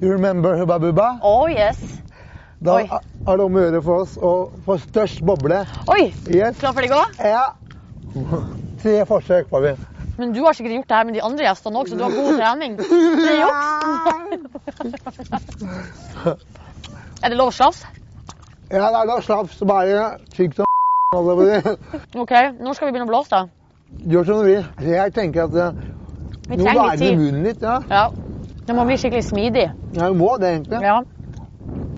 [0.00, 1.18] You remember Hubba Bubba?
[1.22, 2.02] Oh yes.
[2.62, 2.82] Da Oi.
[3.26, 4.32] er det om å gjøre for oss å
[4.66, 5.62] få størst boble.
[5.88, 6.12] Oi!
[6.28, 6.58] Yes.
[6.60, 7.16] Klar for deg òg?
[7.24, 7.46] Ja.
[8.82, 9.72] Tre forsøk får vi.
[10.16, 12.12] Men du har sikkert gjort det her med de andre gjestene òg, så du har
[12.14, 12.76] god trening.
[12.80, 13.56] Det er juks.
[17.24, 17.86] Er det lov å slafse?
[18.70, 19.66] Ja, det er lov å slafse.
[19.66, 20.64] bare tygg som.
[22.22, 23.46] OK, når skal vi begynne å blåse, da?
[24.10, 24.64] Gjør som du vil.
[24.84, 25.72] Jeg tenker at eh,
[26.50, 27.62] Vi nå er det munnen litt.
[27.62, 27.78] Ja.
[27.90, 28.08] Ja.
[28.66, 29.68] Det må bli skikkelig smidig.
[29.94, 30.82] ja, du må det egentlig.
[30.82, 30.98] Ja.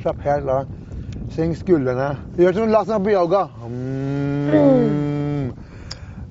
[0.03, 0.71] Slapp helt av.
[1.35, 2.13] Senk skuldrene.
[2.39, 3.47] Gjør som la oss på yoga.
[3.65, 5.08] Mm.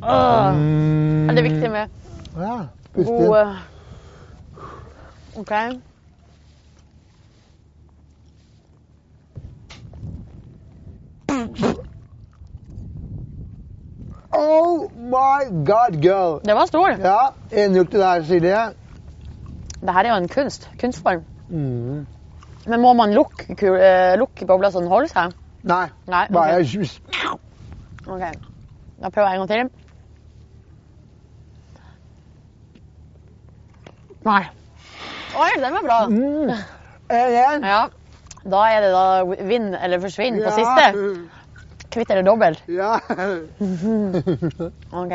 [0.07, 1.29] Mm.
[1.29, 1.87] Er det viktig med
[2.37, 2.57] Ja,
[2.95, 3.55] god
[5.37, 5.51] OK.
[14.31, 16.39] Oh my god, girl.
[16.45, 16.89] Det var stor.
[16.89, 18.59] Ja, 1-0 til deg, Silje.
[19.81, 20.69] Det her er jo en kunst.
[20.81, 21.23] Kunstform.
[21.49, 22.05] Mm.
[22.67, 25.33] Men må man lukke, eh, lukke bobla så den holder seg?
[25.63, 26.27] Nei, Nei.
[26.33, 26.75] bare ok.
[26.75, 27.01] jus.
[28.07, 28.23] OK.
[29.01, 29.86] Da prøver jeg en gang til.
[34.27, 34.43] Nei.
[35.37, 35.97] Oi, den var bra.
[36.11, 36.49] Mm.
[37.09, 37.63] En igjen.
[37.63, 37.87] Ja.
[38.47, 40.85] Da er det da vinn eller forsvinn på siste.
[41.91, 42.63] Kvitt eller dobbelt.
[42.71, 42.97] Ja.
[45.01, 45.13] OK.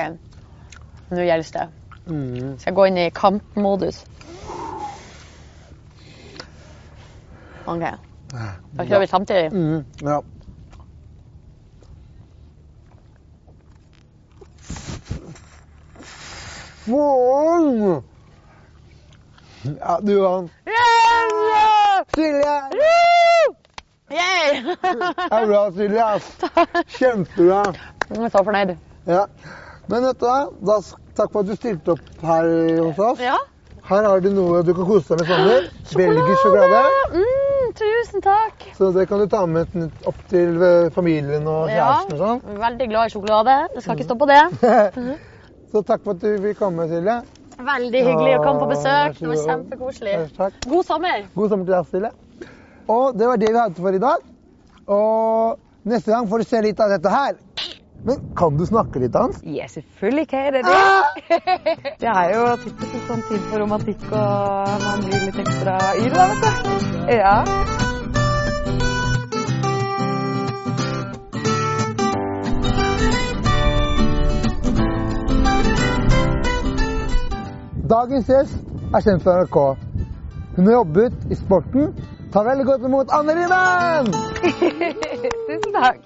[1.13, 1.67] Nå gjelder det.
[2.07, 2.55] Mm.
[2.59, 4.03] Skal jeg gå inn i kampmodus.
[7.69, 7.85] OK.
[8.33, 9.53] Da kjører vi samtidig.
[9.53, 9.85] Mm.
[10.07, 10.21] Ja.
[16.87, 18.03] Faen!
[19.63, 20.51] Ja, du vant.
[20.67, 22.03] Yeah!
[22.15, 22.55] Silje!
[24.13, 26.09] Det er bra, Silje.
[26.99, 27.61] Kjempebra.
[28.11, 28.75] Jeg er så fornøyd.
[29.09, 29.23] Ja.
[29.89, 30.41] Men vet du hva?
[30.67, 30.77] Da,
[31.19, 32.49] takk for at du stilte opp her
[32.83, 33.23] hos oss.
[33.23, 33.39] Ja.
[33.89, 35.69] Her har du noe du kan kose deg med sommer.
[35.99, 36.83] Belgisk sjokolade.
[37.17, 38.67] Mm, tusen takk.
[38.79, 42.59] Så det kan du ta med opp til eh, familien og Ja, kjæresten og sånn.
[42.63, 43.57] veldig glad i sjokolade.
[43.75, 44.43] Det skal ikke stå på det.
[45.73, 47.23] Så takk for at du vil komme, Silje.
[47.63, 49.19] Veldig hyggelig å komme på besøk.
[49.21, 50.17] Det var kjempekoselig.
[50.67, 51.25] God sommer.
[51.35, 52.13] God sommer til deg, Stille.
[52.91, 54.29] Og det var det vi hadde for i dag.
[54.91, 57.39] Og neste gang får du se litt av dette her.
[58.03, 59.39] Men kan du snakke litt, Hans?
[59.47, 60.63] Ja, selvfølgelig kan jeg det.
[60.67, 61.93] det.
[62.03, 66.29] Det er jo typisk sånn tid for romantikk, og man blir litt ekstra yr da,
[66.35, 67.15] vet du.
[67.15, 67.92] Ja.
[77.93, 78.55] Dagens gjest
[78.97, 79.57] er kjent fra NRK.
[80.57, 81.91] Hun har jobbet i sporten.
[82.33, 84.09] Ta veldig godt imot Anne Rimmen!
[85.51, 85.99] Tusen takk.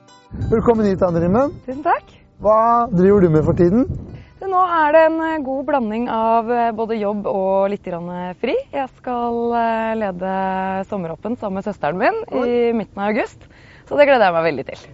[0.51, 1.55] Velkommen hit, Anne Rimmen.
[1.63, 2.11] Tusen takk.
[2.43, 2.57] Hva
[2.91, 3.87] driver du med for tiden?
[4.41, 8.35] Så nå er det en eh, god blanding av eh, både jobb og litt eh,
[8.43, 8.59] fri.
[8.75, 9.39] Jeg skal
[10.03, 10.37] lede
[10.91, 13.47] sommeråpen sammen med søsteren min i midten av august.
[13.87, 14.87] Så det gleder jeg meg veldig til.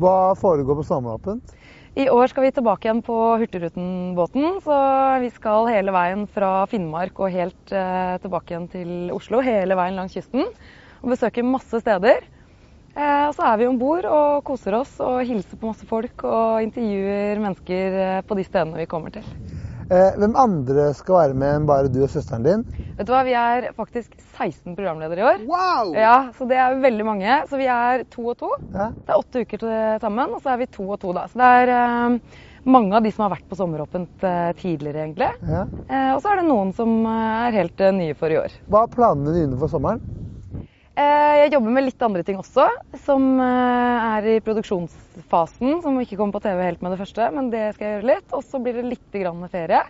[0.00, 1.59] Hva foregår på sommeråpent?
[1.98, 4.60] I år skal vi tilbake igjen på Hurtigruten-båten.
[4.62, 4.74] Så
[5.24, 9.40] vi skal hele veien fra Finnmark og helt eh, tilbake igjen til Oslo.
[9.42, 10.46] Hele veien langs kysten.
[11.02, 12.22] Og besøker masse steder.
[12.94, 16.22] Eh, og så er vi om bord og koser oss og hilser på masse folk
[16.26, 19.26] og intervjuer mennesker eh, på de stedene vi kommer til.
[19.90, 22.60] Eh, hvem andre skal være med enn bare du og søsteren din?
[22.94, 25.40] Vet du hva, Vi er faktisk 16 programledere i år.
[25.48, 25.94] Wow!
[25.98, 27.40] Ja, Så det er veldig mange.
[27.50, 28.52] Så vi er to og to.
[28.70, 28.92] Ja.
[28.94, 29.74] Det er åtte uker til
[30.04, 31.26] sammen, og så er vi to og to da.
[31.26, 32.38] Så det er eh,
[32.70, 35.32] mange av de som har vært på sommeråpent eh, tidligere, egentlig.
[35.48, 35.64] Ja.
[35.90, 38.54] Eh, og så er det noen som eh, er helt eh, nye for i år.
[38.70, 40.04] Hva er planene dine for sommeren?
[41.00, 42.66] Eh, jeg jobber med litt andre ting også,
[43.06, 45.78] som eh, er i produksjonsfasen.
[45.84, 48.26] Som ikke kommer på TV helt med det første, men det skal jeg gjøre litt.
[48.36, 49.80] Og så blir det litt grann ferie.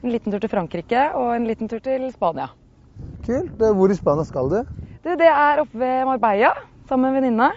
[0.00, 2.50] En liten tur til Frankrike og en liten tur til Spania.
[3.24, 3.56] Kult.
[3.56, 4.60] Hvor i Spania skal du?
[5.00, 6.52] Du, det er oppe ved Marbella
[6.88, 7.50] sammen med en venninne.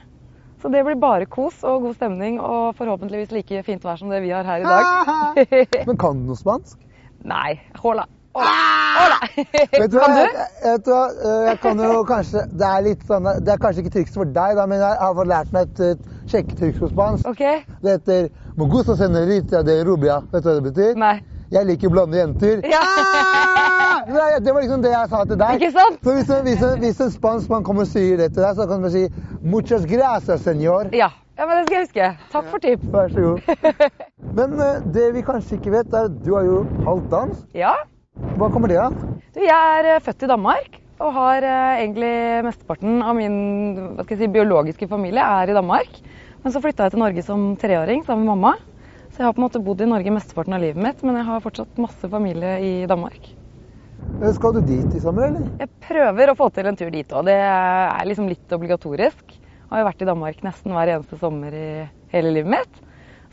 [0.63, 4.23] Så det blir bare kos og god stemning og forhåpentligvis like fint vær som det
[4.23, 5.47] vi har her i dag.
[5.89, 6.79] Men kan du noe spansk?
[7.27, 7.57] Nei.
[7.83, 8.07] Hola.
[8.33, 9.17] Hola.
[9.35, 10.05] Vet du hva?
[10.07, 10.21] Kan du?
[10.21, 11.03] jeg, vet du hva?
[11.09, 14.31] Eh, jeg kan jo kanskje Det er litt sånn Det er kanskje ikke trikset for
[14.37, 17.27] deg, da, men jeg har fått lært meg et, et sjekketriks på spansk.
[17.29, 17.43] OK.
[17.83, 20.19] Det heter Mogusa senorita de rubia».
[20.31, 20.93] Vet du hva det betyr?
[21.01, 21.15] Nei.
[21.53, 22.63] Jeg liker blonde jenter.
[22.69, 22.81] Ja.
[24.07, 25.59] Nei, Det var liksom det jeg sa til deg.
[25.59, 25.99] Ikke sant?
[26.03, 28.65] Så hvis hvis en, hvis en spansk mann kommer og sier det til deg, så
[28.67, 29.05] kan du bare si
[29.53, 30.89] «Muchas gracias, señor».
[30.95, 31.11] Ja.
[31.37, 32.09] ja, men det skal jeg huske.
[32.33, 32.89] Takk for tips.
[32.93, 33.39] Vær så god.
[34.37, 37.43] Men eh, det vi kanskje ikke vet, er at du har jo halvt dans.
[37.53, 37.75] Ja.
[38.33, 38.95] Hva kommer det av?
[39.33, 42.13] Du, jeg er eh, født i Danmark og har eh, egentlig
[42.47, 43.35] mesteparten av min
[43.93, 45.99] hva skal jeg si, biologiske familie er i Danmark.
[46.43, 48.53] Men så flytta jeg til Norge som treåring sammen med mamma.
[49.13, 51.27] Så jeg har på en måte bodd i Norge mesteparten av livet mitt, men jeg
[51.27, 53.29] har fortsatt masse familie i Danmark.
[54.23, 55.45] Eh, Skal du dit i sommer, eller?
[55.61, 57.29] Jeg prøver å få til en tur dit òg.
[57.29, 59.37] Det er liksom litt obligatorisk.
[59.37, 61.69] Jeg Har jo vært i Danmark nesten hver eneste sommer i
[62.13, 62.81] hele livet mitt.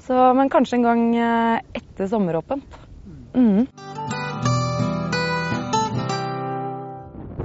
[0.00, 1.02] Så, men kanskje en gang
[1.76, 2.80] etter sommeråpent.
[3.36, 4.49] Mhm.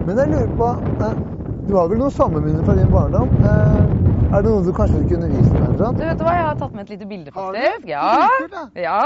[0.05, 0.67] Men jeg lurer på
[1.05, 1.15] eh,
[1.69, 3.31] Du har vel noen sommerminner fra din barndom?
[3.41, 5.63] Eh, er det noe du kanskje kunne vist meg?
[5.69, 5.97] eller sånt?
[6.01, 7.59] Du vet du hva, jeg har tatt med et lite bilde, Har du?
[7.61, 7.87] faktisk.
[7.89, 8.27] Ja.
[8.51, 8.99] Så ja.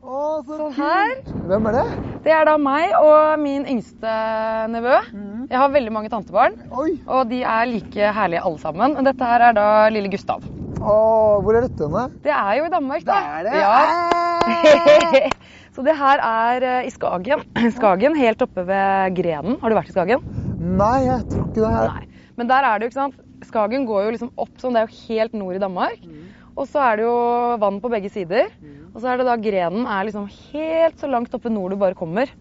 [0.00, 0.78] Å, så kult.
[0.78, 1.10] her.
[1.50, 1.84] Hvem er det?
[2.24, 4.14] Det er da meg og min yngste
[4.72, 4.94] nevø.
[5.12, 5.42] Mm.
[5.50, 6.94] Jeg har veldig mange tantebarn, Oi.
[7.04, 8.96] og de er like herlige alle sammen.
[9.04, 10.40] Dette her er da lille Gustav.
[10.80, 10.94] Å,
[11.44, 12.06] hvor er dette henne?
[12.24, 13.18] Det er jo i Danmark, da.
[13.20, 13.60] Det er det?
[13.60, 15.30] Ja.
[15.76, 17.44] Så det her er eh, i Skagen.
[17.78, 19.58] Skagen, helt oppe ved Grenen.
[19.62, 20.24] Har du vært i Skagen?
[20.60, 21.94] Nei, jeg tror ikke det her.
[21.94, 22.26] Nei.
[22.40, 23.22] Men der er det jo, ikke sant.
[23.46, 26.02] Skagen går jo liksom opp sånn, det er jo helt nord i Danmark.
[26.04, 26.28] Mm.
[26.58, 27.16] Og så er det jo
[27.62, 28.50] vann på begge sider.
[28.90, 31.96] Og så er det da Grenen er liksom helt så langt oppe nord du bare
[31.96, 32.32] kommer.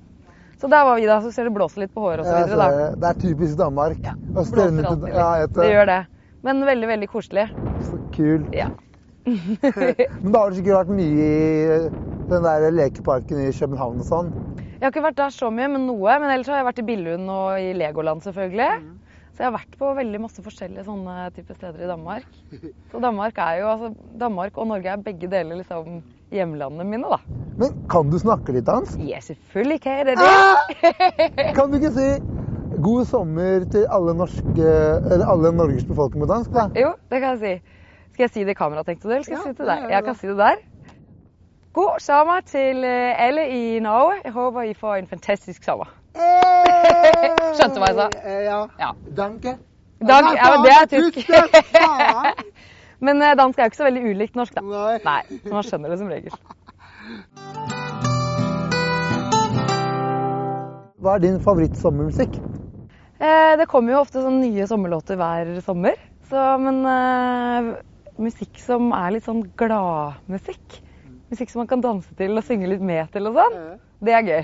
[0.59, 2.59] Så der var vi da, så ser det blåser litt på håret videre ser
[2.99, 3.07] det.
[3.13, 4.01] er typisk Danmark.
[4.03, 5.55] Ja, Å Blåser alltid Ja, litt.
[5.55, 5.99] Ja, Det gjør det.
[6.43, 7.45] Men veldig, veldig koselig.
[7.87, 8.51] Så kult.
[8.55, 8.67] Ja.
[10.23, 11.81] Men da har du sikkert vært mye i
[12.29, 14.31] den der lekeparken i København og sånn.
[14.79, 16.15] Jeg har ikke vært der så mye, men noe.
[16.21, 18.69] Men ellers har jeg vært i Billund og i Legoland selvfølgelig.
[18.79, 18.93] Mm.
[19.33, 22.25] Så jeg har vært på veldig masse forskjellige sånne type steder i Danmark.
[22.91, 27.19] Så Danmark er jo, altså Danmark og Norge er begge deler liksom hjemlandene mine, da.
[27.59, 28.99] Men kan du snakke litt dansk?
[29.03, 30.17] Ja, selvfølgelig kan jeg det.
[30.19, 31.47] det.
[31.57, 32.09] Kan du ikke si
[32.83, 34.67] 'god sommer' til alle, norske,
[35.11, 36.53] eller alle Norges befolkning på dansk?
[36.53, 36.69] da?
[36.75, 37.78] Jo, det kan jeg si.
[38.19, 39.67] Skal jeg si det i kamera, tenkte du, eller skal jeg Ja, si det til
[39.69, 39.83] deg?
[39.93, 40.57] Jeg kan si det der.
[41.77, 44.17] God sommer til eh, alle i Norge.
[44.25, 45.87] Jeg håper dere får en fantastisk sommer.
[47.55, 48.09] Skjønte du hva jeg sa?
[48.19, 48.57] Eh, Ja.
[48.81, 48.89] Ja.
[49.21, 49.53] Danke.
[50.03, 51.31] Dank, ja, men det er tysk.
[53.07, 54.67] Men eh, dansk er jo ikke så veldig ulikt norsk, da.
[54.67, 54.99] Nei.
[55.07, 56.35] Nei, så man skjønner det som regel.
[60.99, 62.41] Hva er din favorittsommermusikk?
[63.23, 65.95] Eh, det kommer jo ofte sånn nye sommerlåter hver sommer.
[66.27, 67.77] Så, men eh,
[68.19, 70.79] musikk som er litt sånn gladmusikk.
[71.29, 73.57] Musikk som man kan danse til og synge litt med til og sånn.
[74.03, 74.43] Det er gøy.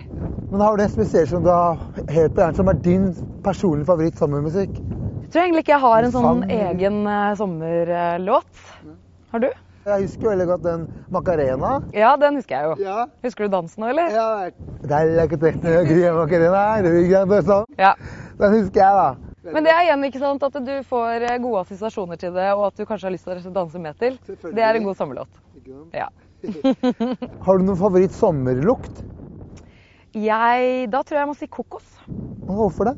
[0.52, 1.80] Men Har du en spesiell som du har
[2.12, 3.08] helt på hjernen, som er din
[3.46, 4.78] personlige favoritt-sommermusikk?
[5.26, 8.66] Jeg tror egentlig ikke jeg har en sånn egen eh, sommerlåt.
[9.34, 9.50] Har du?
[9.86, 11.72] Jeg husker veldig godt den Macarena.
[11.94, 12.86] Ja, den husker jeg jo.
[12.86, 13.04] Ja.
[13.26, 14.14] Husker du dansen nå, eller?
[16.62, 16.88] er
[17.38, 17.68] er sånn.
[17.78, 17.92] Ja.
[18.40, 19.25] Den husker jeg, da.
[19.54, 22.68] Men det er igjen ikke sant at du får eh, gode assosiasjoner til det, og
[22.70, 24.18] at du kanskje har lyst til å danse med til.
[24.26, 25.42] Det er en god sommerlåt.
[25.94, 26.10] Ja.
[27.46, 29.04] Har du noen favoritt-sommerlukt?
[30.16, 31.88] Jeg, da tror jeg jeg må si kokos.
[32.48, 32.96] Hvorfor det?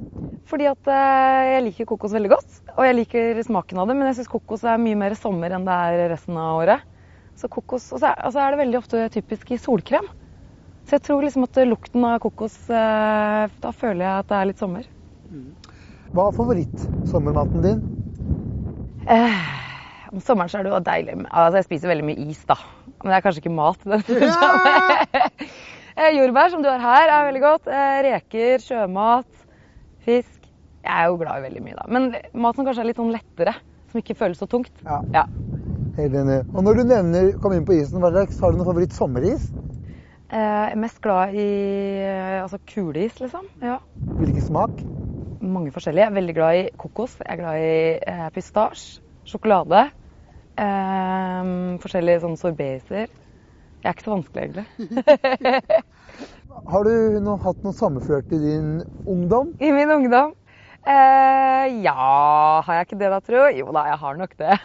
[0.47, 4.09] Fordi at eh, jeg liker kokos veldig godt, og jeg liker smaken av det, men
[4.11, 6.85] jeg syns kokos er mye mer sommer enn det er resten av året.
[7.37, 10.07] Så kokos, Og så er, altså er det veldig ofte typisk i solkrem.
[10.87, 14.47] Så jeg tror liksom at lukten av kokos eh, Da føler jeg at det er
[14.51, 14.85] litt sommer.
[16.15, 17.81] Hva er favorittsommermaten din?
[19.07, 19.43] Eh,
[20.11, 22.57] om sommeren så er det jo deilig Altså, jeg spiser veldig mye is, da.
[23.01, 23.83] Men det er kanskje ikke mat.
[23.87, 24.03] Den
[25.97, 27.69] Eh, Jordbær, som du har her, er veldig godt.
[27.73, 29.25] Eh, Reker, sjømat,
[30.05, 30.43] fisk.
[30.85, 31.85] Jeg er jo glad i veldig mye, da.
[31.89, 33.55] Men mat som kanskje er litt sånn lettere.
[33.89, 34.69] Som ikke føles så tungt.
[34.85, 34.99] Ja.
[35.15, 35.23] Ja.
[35.97, 36.43] Helt enig.
[36.53, 39.47] Og når du nevner kom inn på isen, hva slags, har du noen favoritt-sommeris?
[40.29, 41.47] Eh, Jeg er mest glad i
[42.05, 43.49] eh, altså kuleis, liksom.
[43.65, 43.79] Ja.
[44.21, 44.77] Hvilken smak?
[45.41, 46.03] Mange forskjellige.
[46.03, 47.17] Jeg er veldig glad i kokos.
[47.21, 47.73] Jeg er glad i
[48.09, 49.83] eh, pistasje, sjokolade.
[50.57, 51.51] Eh,
[51.83, 53.05] forskjellige sånne sorbeter.
[53.83, 55.83] Jeg er ikke så vanskelig, egentlig.
[56.73, 58.71] Har du nå hatt noen sommerflørt i din
[59.07, 59.53] ungdom?
[59.61, 60.33] I min ungdom?
[60.87, 61.93] Eh, ja,
[62.63, 63.43] har jeg ikke det da, tro?
[63.51, 64.57] Jo da, jeg har nok det.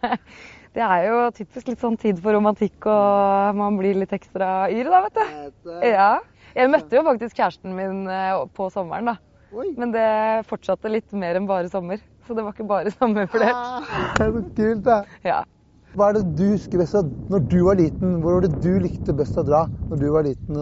[0.78, 4.90] det er jo typisk litt sånn tid for romantikk, og man blir litt ekstra yr
[4.92, 5.72] da, vet du.
[5.90, 6.10] Ja.
[6.56, 9.18] Jeg møtte jo faktisk kjæresten min eh, på sommeren, da.
[9.56, 9.70] Oi.
[9.80, 10.06] Men det
[10.50, 12.00] fortsatte litt mer enn bare sommer.
[12.26, 13.92] Så det var ikke bare sommerflørt.
[14.18, 15.02] Det er så kult, da.
[15.24, 15.42] Ja.
[15.96, 18.18] Hva er det du husker best av når du var liten?
[18.20, 20.58] Hvor var det du likte best å dra når du var liten?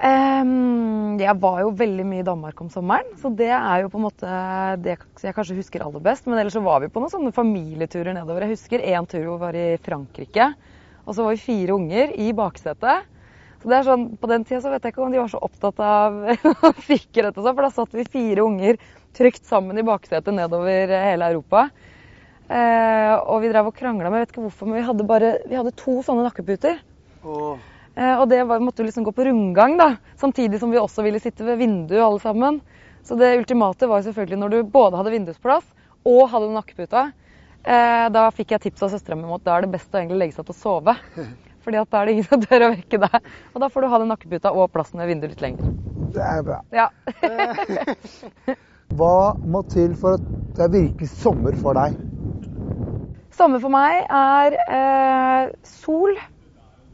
[0.00, 4.00] Ehm, jeg var jo veldig mye i Danmark om sommeren, så det er jo på
[4.00, 4.38] en måte
[4.80, 6.24] det jeg kanskje husker aller best.
[6.24, 8.46] Men ellers så var vi på noen sånne familieturer nedover.
[8.46, 10.48] Jeg husker én tur hvor vi var i Frankrike.
[11.04, 13.10] Og så var vi fire unger i baksetet.
[13.64, 15.40] Så det er sånn, På den tida så vet jeg ikke om de var så
[15.40, 16.18] opptatt av
[16.90, 18.76] sikkerhet, og sånn, for da satt vi fire unger
[19.16, 21.70] trygt sammen i baksetet nedover hele Europa.
[22.44, 25.30] Eh, og vi drev og krangla, men jeg vet ikke hvorfor, men vi hadde bare
[25.48, 26.76] vi hadde to sånne nakkeputer.
[27.96, 29.94] Eh, og det var, måtte liksom gå på rundgang, da.
[30.20, 32.60] Samtidig som vi også ville sitte ved vinduet alle sammen.
[33.04, 35.64] Så det ultimate var selvfølgelig når du både hadde vindusplass
[36.04, 37.08] og hadde nakkeputa.
[37.64, 40.02] Eh, da fikk jeg tips av søstera mi om at da er det best å
[40.02, 40.98] egentlig legge seg til å sove.
[41.64, 43.32] Fordi at da er det ingen som tør å vekke deg.
[43.54, 45.72] Og da får du ha den nakkeputa og plassen ved vinduet litt lenger.
[46.14, 46.60] Det er bra.
[46.74, 46.90] Ja.
[48.98, 49.16] Hva
[49.48, 51.96] må til for at det er virkelig sommer for deg?
[53.34, 56.14] Sommer for meg er eh, sol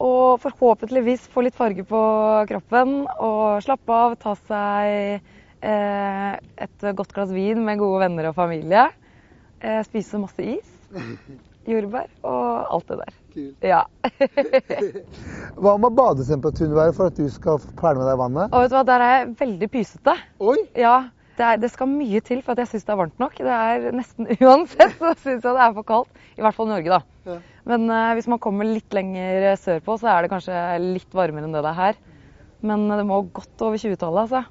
[0.00, 2.00] og forhåpentligvis få litt farge på
[2.48, 5.20] kroppen og slappe av, ta seg
[5.60, 6.32] eh,
[6.64, 8.88] et godt glass vin med gode venner og familie.
[9.60, 10.72] Eh, spise masse is,
[11.68, 13.19] jordbær og alt det der.
[13.30, 13.64] Kult.
[13.64, 13.84] Ja.
[15.62, 18.50] Hva må badetemperaturen være for at du skal pælme deg i vannet?
[18.50, 20.14] og vet du hva, der er jeg veldig pysete.
[20.42, 20.56] Oi!
[20.78, 20.96] Ja,
[21.38, 23.38] det, er, det skal mye til for at jeg syns det er varmt nok.
[23.38, 26.22] Det er nesten uansett så syns jeg det er for kaldt.
[26.36, 27.00] I hvert fall i Norge, da.
[27.30, 27.38] Ja.
[27.70, 31.56] Men uh, hvis man kommer litt lenger sørpå, så er det kanskje litt varmere enn
[31.56, 32.00] det det er her.
[32.66, 34.44] Men det må godt over 20-tallet, altså.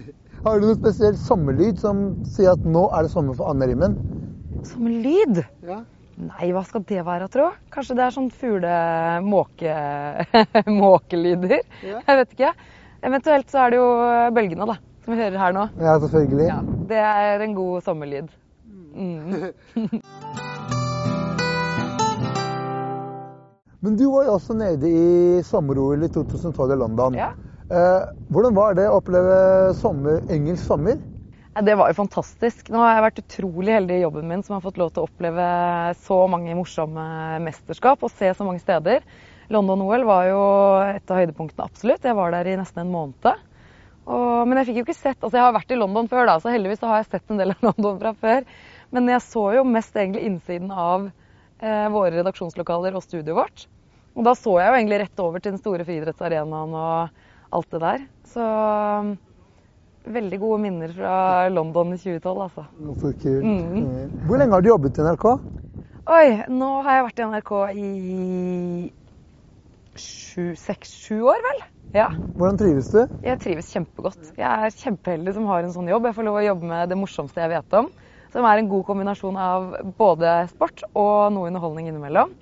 [0.46, 3.96] Har du noen spesiell sommerlyd som sier at nå er det sommer for Anne Rimmen?
[4.68, 5.40] Sommerlyd?
[5.66, 5.80] Ja.
[6.16, 7.50] Nei, hva skal det være, tro?
[7.72, 9.72] Kanskje det er sånn fugle-måke...
[10.80, 11.60] måkelyder?
[11.84, 12.00] Ja.
[12.00, 12.52] Jeg vet ikke.
[13.04, 13.88] Eventuelt så er det jo
[14.32, 14.78] bølgene, da.
[15.04, 15.64] Som vi hører her nå.
[15.76, 16.46] Ja, selvfølgelig.
[16.48, 16.56] Ja,
[16.88, 18.32] det er en god sommerlyd.
[18.96, 19.52] Mm.
[23.84, 27.12] Men du var jo også nede i sommer-OL i 2012 i London.
[27.20, 27.28] Ja.
[27.68, 29.36] Eh, hvordan var det å oppleve
[29.76, 30.96] sommer, engelsk sommer?
[31.64, 32.68] Det var jo fantastisk.
[32.68, 35.06] Nå har jeg vært utrolig heldig i jobben min som har fått lov til å
[35.08, 35.46] oppleve
[36.04, 37.04] så mange morsomme
[37.46, 39.04] mesterskap og se så mange steder.
[39.48, 40.40] London-OL var jo
[40.84, 42.04] et av høydepunktene, absolutt.
[42.04, 43.44] Jeg var der i nesten en måned.
[44.06, 46.36] Og, men jeg fikk jo ikke sett Altså, jeg har vært i London før, da,
[46.42, 48.44] så heldigvis har jeg sett en del av London fra før.
[48.94, 53.64] Men jeg så jo mest egentlig innsiden av eh, våre redaksjonslokaler og studioet vårt.
[54.16, 57.80] Og da så jeg jo egentlig rett over til den store friidrettsarenaen og alt det
[57.82, 58.04] der.
[58.28, 58.44] Så
[60.12, 61.14] veldig gode minner fra
[61.52, 62.64] London i 2012, altså.
[63.00, 63.44] Så kult.
[63.44, 64.10] Mm.
[64.26, 65.26] Hvor lenge har du jobbet i NRK?
[66.16, 67.88] Oi, nå har jeg vært i NRK i
[70.60, 71.64] seks-sju år, vel?
[71.96, 72.10] Ja.
[72.36, 73.00] Hvordan trives du?
[73.24, 74.34] Jeg trives kjempegodt.
[74.36, 76.10] Jeg er kjempeheldig som har en sånn jobb.
[76.10, 77.88] Jeg får lov å jobbe med det morsomste jeg vet om.
[78.34, 82.34] Som er en god kombinasjon av både sport og noe underholdning innimellom.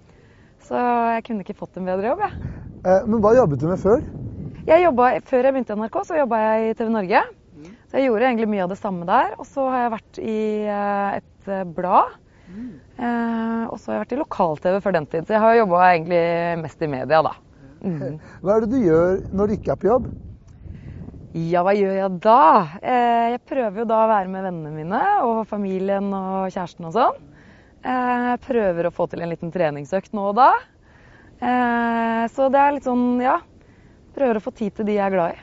[0.64, 0.80] Så
[1.14, 2.52] jeg kunne ikke fått en bedre jobb, jeg.
[2.84, 4.00] Eh, men hva jobbet du med før?
[4.64, 7.22] jeg jobbet, før jeg begynte i NRK, så jobba jeg i TV Norge.
[7.94, 9.36] Så jeg gjorde egentlig mye av det samme der.
[9.38, 12.16] Og så har jeg vært i eh, et eh, blad.
[12.50, 15.28] Eh, og så har jeg vært i lokal-TV før den tid.
[15.28, 16.22] Så jeg har jobba egentlig
[16.64, 17.32] mest i media, da.
[17.86, 18.16] Mm.
[18.42, 20.10] Hva er det du gjør når du ikke er på jobb?
[21.38, 22.42] Ja, hva gjør jeg da?
[22.82, 27.24] Jeg prøver jo da å være med vennene mine og familien og kjæresten og sånn.
[27.82, 30.52] Jeg prøver å få til en liten treningsøkt nå og da.
[32.30, 33.40] Så det er litt sånn, ja.
[34.14, 35.42] Prøver å få tid til de jeg er glad i.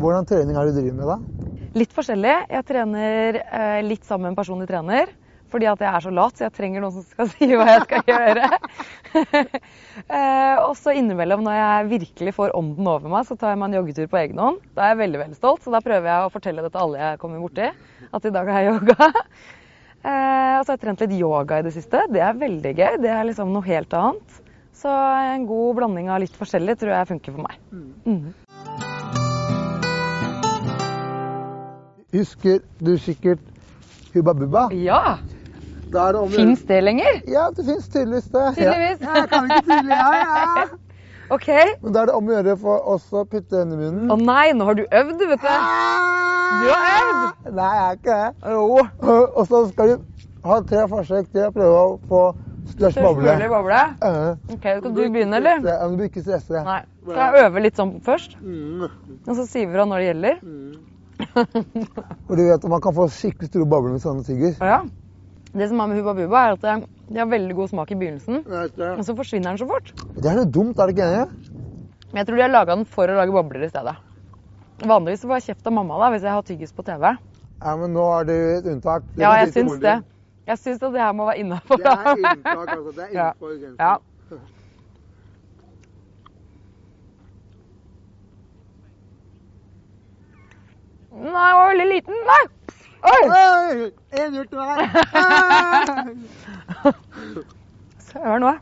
[0.00, 1.20] Hvordan trening er det du driver med da?
[1.78, 2.32] Litt forskjellig.
[2.52, 5.12] Jeg trener eh, litt sammen med en personlig trener.
[5.52, 7.84] Fordi at jeg er så lat, så jeg trenger noen som skal si hva jeg
[7.84, 8.50] skal gjøre.
[10.16, 13.70] eh, og så innimellom, når jeg virkelig får ånden over meg, så tar jeg meg
[13.70, 14.60] en joggetur på egen hånd.
[14.76, 17.02] Da er jeg veldig veldig stolt, så da prøver jeg å fortelle det til alle
[17.02, 17.68] jeg kommer borti.
[18.12, 19.10] At i dag har jeg yoga.
[20.08, 22.06] eh, og så har jeg trent litt yoga i det siste.
[22.12, 23.02] Det er veldig gøy.
[23.04, 24.40] Det er liksom noe helt annet.
[24.82, 27.60] Så en god blanding av litt forskjellig tror jeg funker for meg.
[28.08, 29.21] Mhm.
[32.12, 33.40] Husker du sikkert
[34.14, 34.68] Hubba Bubba?
[34.76, 35.18] Ja!
[35.92, 37.22] Det Fins det lenger?
[37.28, 38.44] Ja, det fins tydeligvis det.
[38.56, 39.00] Tydeligvis.
[39.00, 40.64] Ja, jeg kan ikke tydelig, ja, ja.
[41.36, 41.48] OK.
[41.82, 44.12] Men da er det om å gjøre for oss å putte den i munnen.
[44.12, 45.48] Å nei, nå har du øvd, du, vet du.
[45.48, 47.50] Du har øvd!
[47.56, 48.54] Nei, jeg er ikke det.
[48.58, 48.86] Jo.
[49.16, 52.22] Og så skal du ha tre forsøk til å prøve å få
[52.74, 53.36] størst boble.
[53.40, 53.82] Størst boble.
[54.04, 55.64] Uh, OK, skal du begynne, eller?
[55.64, 56.60] Ja, men du blir ikke stresset.
[56.68, 56.82] Nei.
[57.08, 58.36] Skal jeg øve litt sånn først?
[58.44, 58.88] Mm.
[59.24, 60.42] Og så sier vi fra når det gjelder?
[61.36, 64.54] Og du vet at man kan få skikkelig store bobler med sånne tygger.
[64.60, 64.80] Ja.
[65.52, 68.38] Det som er med Hubba Bubba, er at de har veldig god smak i begynnelsen,
[68.46, 69.90] og så forsvinner den så fort.
[70.16, 71.26] Det er noe dumt, er det ikke enig?
[72.12, 73.92] Men jeg tror de har laga den for å lage bobler i stedet.
[74.82, 77.04] Vanligvis får jeg kjeft av mamma da, hvis jeg har tyggis på TV.
[77.62, 79.04] Ja, men nå er det et unntak.
[79.12, 79.98] Det Ja, jeg syns det.
[80.48, 81.78] Jeg syns at det her må være innafor.
[81.78, 82.94] Det er unntak, altså.
[82.96, 83.28] Det er Ja.
[83.28, 83.76] innenfor grensen.
[83.78, 83.92] Ja.
[91.12, 92.14] Nei, jeg var veldig liten.
[92.28, 92.44] Nei!
[93.12, 93.92] Oi!
[94.22, 94.78] En hjort hver.
[98.10, 98.60] Søren òg.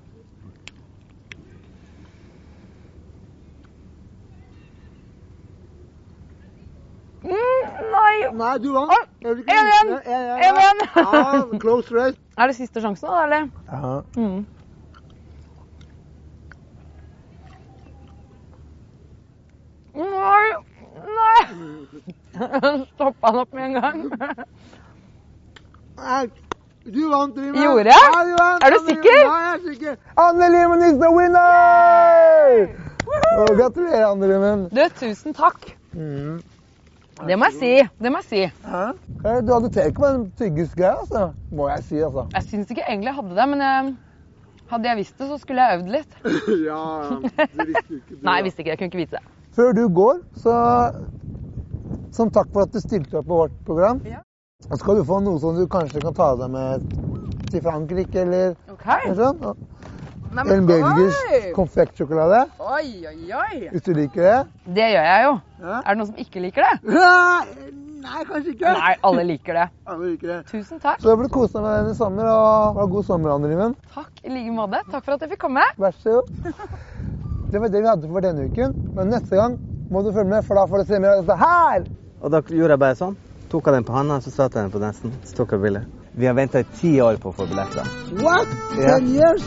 [7.23, 8.15] Nei.
[8.33, 9.09] Nei, du vant.
[9.23, 9.43] En.
[9.47, 10.81] En.
[11.53, 12.17] En close race.
[12.41, 13.49] Er det siste sjansen, da, eller?
[13.69, 14.01] Ja.
[14.17, 14.47] Mm.
[19.95, 20.49] Nei!
[21.19, 22.15] Nei!
[22.95, 23.99] Stoppa han opp med en gang.
[26.91, 27.59] Du vant, Rima.
[27.61, 28.07] Gjorde jeg?
[28.15, 29.17] Ja, du vant, Er du sikker?
[29.19, 29.97] Ja, jeg er sikker.
[30.23, 32.71] Anne Limen is the winner!
[33.41, 34.63] Og gratulerer, Anne Limen.
[34.73, 35.75] Du, tusen takk.
[35.93, 36.39] Mm.
[37.29, 37.73] Det må jeg si.
[38.01, 38.43] Det må jeg si.
[38.65, 38.85] Hæ?
[39.27, 41.27] Eh, Du hadde tenkt på en tyggisgreie, altså.
[41.53, 42.25] Må jeg si, altså.
[42.33, 43.91] Jeg syns ikke egentlig jeg hadde det, men jeg,
[44.73, 46.17] hadde jeg visst det, så skulle jeg øvd litt.
[46.71, 46.81] ja,
[47.13, 48.23] du visste ikke det.
[48.25, 48.71] Nei, jeg visste ikke.
[48.73, 49.25] Jeg kunne ikke vite det.
[49.61, 50.55] Før du går, så
[52.15, 54.23] Som takk for at du stilte opp på vårt program, Ja.
[54.69, 56.81] så skal du få noe som du kanskje kan ta deg med
[57.51, 59.09] til Frankrike eller okay.
[59.09, 59.69] noe sånt.
[60.31, 63.69] En belgisk konfektsjokolade, Oi, oi, oi.
[63.73, 64.47] hvis du liker det.
[64.77, 65.33] Det gjør jeg jo.
[65.61, 65.79] Ja.
[65.81, 66.93] Er det noen som ikke liker det?
[66.95, 67.73] Nei,
[68.05, 68.75] nei, kanskje ikke.
[68.79, 69.67] Nei, alle liker det.
[69.91, 70.39] Alle liker det.
[70.53, 71.03] Tusen takk.
[71.03, 74.31] Så jeg ble deg med den i sommer, og ha god sommer, Anne Takk i
[74.31, 74.85] like måte.
[74.93, 75.67] Takk for at jeg fikk komme.
[75.79, 76.55] Vær så god.
[77.51, 78.75] Det var det vi hadde for denne uken.
[78.95, 79.59] Men neste gang
[79.91, 81.87] må du følge med, for da får du se mer av dette her.
[82.23, 83.17] Og da gjorde jeg bare sånn.
[83.51, 85.15] Tok jeg den på handa, så satte jeg den på nesten.
[85.27, 85.89] Så tok jeg bildet.
[86.15, 87.87] Vi har venta i ti år på å få billetter.
[88.23, 88.51] What?
[88.79, 88.99] Ja.
[88.99, 89.47] Ten years?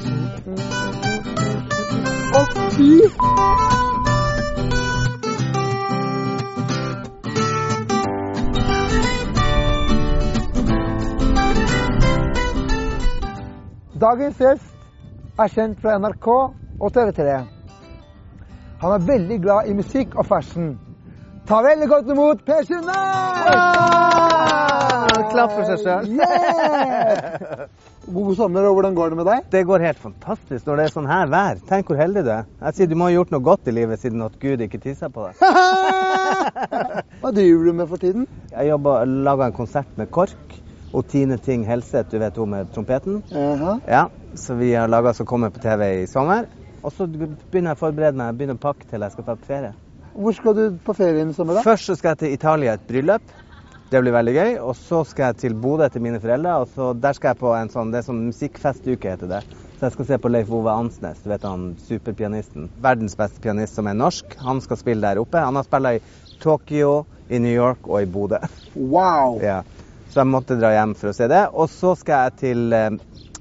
[2.34, 2.92] Oh, fy!
[14.04, 17.44] Dagens gjest er kjent fra NRK og TV3.
[18.84, 20.74] Han er veldig glad i musikk og fashion.
[21.48, 22.94] Ta veldig godt imot Per Sundnes!
[25.34, 26.10] Klapp for seg sjøl.
[26.18, 27.64] Yeah!
[28.14, 29.46] God sommer, og hvordan går det med deg?
[29.54, 31.62] Det går helt fantastisk når det er sånn her vær.
[31.70, 32.50] Tenk hvor heldig du er.
[32.66, 35.12] Jeg sier du må ha gjort noe godt i livet siden at Gud ikke tisser
[35.16, 35.40] på deg.
[37.24, 38.28] Hva driver du med for tiden?
[38.52, 40.58] Jeg jobber, laga en konsert med KORK
[40.94, 43.24] og Tine Ting Helseth, du vet hun med trompeten.
[43.32, 43.78] Jaha.
[43.88, 44.04] Ja,
[44.36, 46.46] Så vi har laga som kommer på TV i sommer.
[46.84, 49.48] Og så begynner jeg å forberede meg, begynner å pakke til jeg skal ta på
[49.48, 49.72] ferie.
[50.14, 51.66] Hvor skal du på ferie i sommer, da?
[51.66, 53.34] Først så skal jeg til Italia et bryllup.
[53.94, 54.52] Det blir veldig gøy.
[54.66, 56.58] Og så skal jeg til Bodø til mine foreldre.
[56.64, 59.42] Og så der skal jeg på en sånn, det er sånn musikkfestuke, heter det.
[59.78, 62.70] Så jeg skal se på Leif Ove Ansnes, du vet han superpianisten.
[62.84, 64.38] Verdens beste pianist som er norsk.
[64.46, 65.42] Han skal spille der oppe.
[65.44, 66.94] Han har spilt i Tokyo,
[67.30, 68.42] i New York og i Bodø.
[68.76, 69.40] Wow!
[69.52, 69.62] Ja.
[70.14, 71.42] Så jeg måtte dra hjem for å se det.
[71.58, 72.92] Og så skal jeg til eh,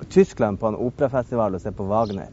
[0.08, 2.30] Tyskland på en operafestival og se på Wagner.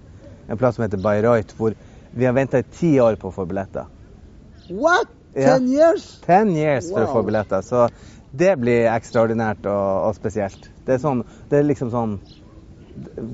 [0.49, 1.75] En plass som heter Bayreuth, hvor
[2.11, 3.85] vi har venta i ti år på å få billetter.
[4.69, 5.11] What?
[5.33, 5.55] Ja.
[5.55, 6.07] Ten years?
[6.25, 7.61] Ten years for å få billetter.
[7.65, 7.87] Så
[8.31, 10.69] det blir ekstraordinært og, og spesielt.
[10.85, 12.17] Det er, sånn, det er liksom sånn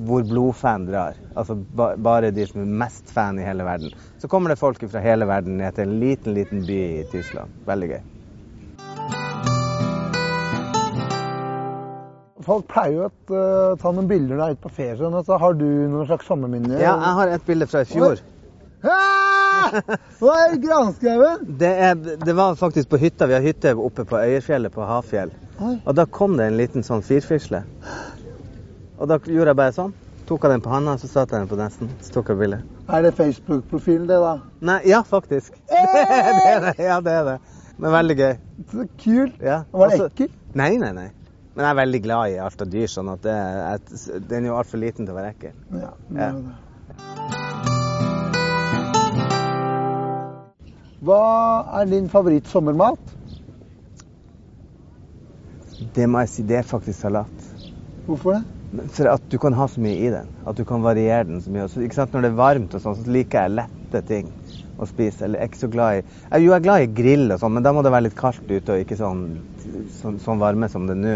[0.05, 1.16] hvor blodfan drar.
[1.34, 3.95] Altså ba, bare de som er mest fan i hele verden.
[4.22, 7.63] Så kommer det folk fra hele verden ned til en liten, liten by i Tyskland.
[7.68, 8.03] Veldig gøy.
[12.45, 14.97] Folk pleier jo å uh, ta noen bilder der er ute på ferie.
[14.99, 16.77] Sånn, altså, har du noen slags sommerminner?
[16.77, 18.21] Ja, jeg har et bilde fra i fjor.
[18.85, 19.79] Ah!
[20.19, 21.45] Hva er granskauen?
[21.61, 21.71] Det,
[22.21, 23.25] det var faktisk på hytta.
[23.31, 25.33] Vi har hytte oppe på Øyerfjellet på Hafjell.
[25.57, 25.77] Oi.
[25.81, 27.63] Og da kom det en liten sånn firfisle.
[28.99, 29.95] Og da gjorde jeg bare sånn.
[30.25, 31.89] Tok jeg den på handa, så satte jeg den på nesten.
[32.01, 32.71] Så tok jeg bildet.
[32.89, 34.37] Er det Facebook-profilen, det, da?
[34.65, 35.53] Nei, ja, faktisk.
[35.69, 36.73] Det, det er det.
[36.81, 37.35] Ja, det er det.
[37.77, 38.33] Men veldig gøy.
[38.71, 39.37] Så kult.
[39.43, 39.61] Ja.
[39.73, 40.41] Var det ekkelt?
[40.57, 41.09] Nei, nei, nei.
[41.56, 44.49] Men jeg er veldig glad i alt av dyr, sånn at det, jeg, den er
[44.51, 45.53] jo altfor liten til å være ekkel.
[45.72, 45.91] Ja.
[46.10, 46.28] det Ja.
[46.28, 46.56] er det.
[51.06, 51.20] Hva
[51.80, 53.14] er din favoritt-sommermat?
[55.95, 57.47] Det må jeg si, det er faktisk salat.
[58.08, 58.43] Hvorfor det?
[58.95, 60.28] For at du kan ha så mye i den.
[60.49, 61.70] At du kan variere den så mye.
[61.72, 61.80] Så?
[61.80, 64.32] Når det er varmt og sånn, så liker jeg lette ting
[64.76, 65.24] å spise.
[65.24, 67.39] Eller jeg er ikke så glad i jeg, Jo, jeg er glad i grill og
[67.39, 69.24] sånn, men da må det være litt kaldt ute og ikke sånn,
[70.01, 71.16] sånn, sånn varme som det er nå.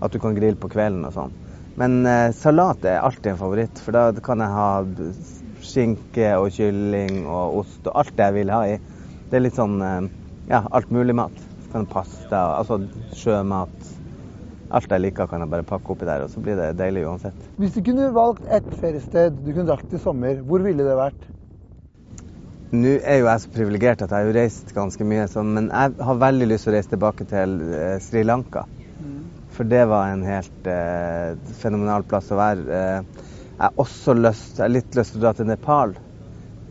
[0.00, 1.34] At du kan grille på kvelden og sånn.
[1.80, 4.70] Men eh, salat er alltid en favoritt, for da kan jeg ha
[5.64, 8.76] skinke og kylling og ost og alt det jeg vil ha i.
[9.30, 10.10] Det er litt sånn eh,
[10.50, 11.36] ja, alt mulig mat.
[11.64, 12.80] Så kan pasta, altså
[13.16, 13.90] sjømat.
[14.70, 17.46] Alt jeg liker, kan jeg bare pakke oppi der, og så blir det deilig uansett.
[17.58, 21.28] Hvis du kunne valgt ett feriested du kunne dratt i sommer, hvor ville det vært?
[22.70, 25.96] Nå er jo jeg så privilegert at jeg har reist ganske mye, så, men jeg
[26.06, 28.62] har veldig lyst til å reise tilbake til eh, Sri Lanka.
[29.60, 32.62] For det var en helt eh, fenomenal plass å være.
[32.72, 35.92] Eh, jeg har også lyst, litt lyst til å dra til Nepal.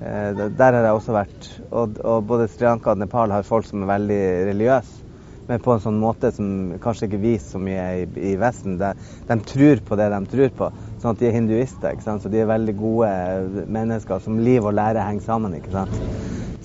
[0.02, 1.50] Eh, der har jeg også vært.
[1.70, 4.20] Og, og både Sri Lanka og Nepal har folk som er veldig
[4.50, 5.09] religiøse.
[5.50, 6.50] Men på en sånn måte som
[6.82, 8.76] kanskje ikke vi så mye i, i Vesten.
[8.78, 8.91] De,
[9.26, 10.68] de tror på det de tror på.
[11.02, 11.95] Sånn at de er hinduister.
[11.95, 12.22] ikke sant?
[12.22, 15.56] Så de er veldig gode mennesker som liv og lære henger sammen.
[15.58, 15.95] ikke sant?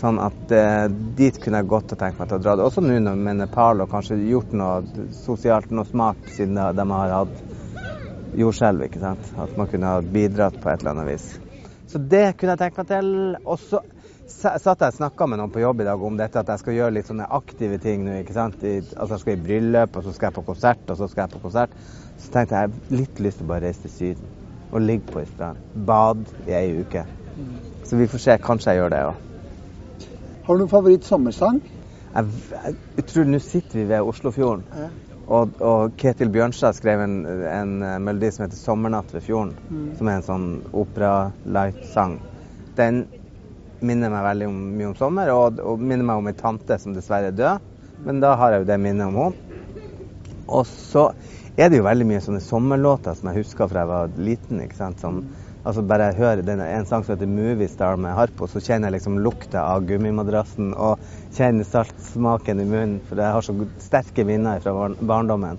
[0.03, 0.85] Sånn at eh,
[1.17, 2.59] dit kunne jeg godt ha tenkt meg til å dra.
[2.67, 8.37] Også nå med Nepal og kanskje gjort noe sosialt, noe smart, siden de har hatt
[8.37, 8.85] jordskjelv.
[8.85, 9.33] ikke sant?
[9.41, 11.31] At man kunne ha bidratt på et eller annet vis.
[11.89, 13.13] Så det kunne jeg tenkt meg til.
[13.47, 13.94] Og så sa-
[14.31, 16.79] satt jeg og snakka med noen på jobb i dag om dette at jeg skal
[16.79, 18.21] gjøre litt sånne aktive ting nå.
[18.23, 18.63] ikke sant?
[18.65, 21.27] I, altså Jeg skal i bryllup, og så skal jeg på konsert, og så skal
[21.27, 21.77] jeg på konsert.
[22.19, 24.33] Så tenkte jeg jeg litt lyst til å bare reise til Syden
[24.75, 25.61] og ligge på ei strand.
[25.87, 27.05] Bad i ei uke.
[27.87, 28.37] Så vi får se.
[28.43, 29.25] Kanskje jeg gjør det òg.
[30.45, 31.61] Har du noen favoritt sommersang?
[32.15, 34.65] Jeg, jeg, jeg tror nå sitter vi ved Oslofjorden.
[34.75, 34.89] Ja.
[35.25, 37.15] Og, og Ketil Bjørnstad skrev en,
[37.49, 39.55] en eh, melodi som heter 'Sommernatt ved fjorden'.
[39.71, 39.87] Mm.
[39.99, 42.19] Som er en sånn opera-light-sang.
[42.77, 43.07] Den
[43.81, 46.95] minner meg veldig om, mye om sommer, og, og minner meg om ei tante som
[46.97, 47.71] dessverre er død.
[48.05, 49.61] Men da har jeg jo det minnet om henne.
[50.45, 51.09] Og så
[51.57, 54.61] er det jo veldig mye sånne sommerlåter som jeg husker fra jeg var liten.
[54.65, 55.01] ikke sant?
[55.01, 55.23] Som,
[55.63, 58.91] altså Bare jeg hører den, en sang som heter 'Movie Star' med Harpo, så kjenner
[58.91, 60.99] jeg liksom lukta av gummimadrassen og
[61.33, 65.59] kjenner saltsmaken i munnen, for jeg har så sterke minner fra barndommen.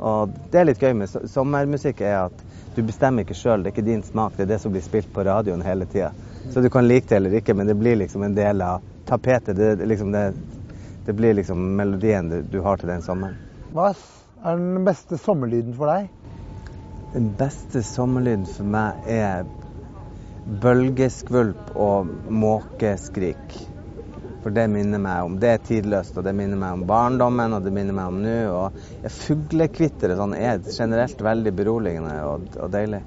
[0.00, 2.42] Og det er litt gøy med sommermusikk, er at
[2.76, 5.12] du bestemmer ikke sjøl, det er ikke din smak, det er det som blir spilt
[5.12, 6.10] på radioen hele tida.
[6.52, 9.56] Så du kan like det eller ikke, men det blir liksom en del av tapetet.
[9.56, 10.32] Det, liksom det,
[11.06, 13.36] det blir liksom melodien du, du har til den sommeren.
[13.74, 16.10] Hva er den beste sommerlyden for deg?
[17.12, 19.46] Den beste sommerlyden for meg er
[20.62, 23.56] bølgeskvulp og måkeskrik.
[24.42, 27.64] For det minner meg om Det er tidløst, og det minner meg om barndommen, og
[27.64, 28.36] det minner meg om nå.
[28.54, 33.02] Og fuglekvitteret sånn er generelt veldig beroligende og, og deilig.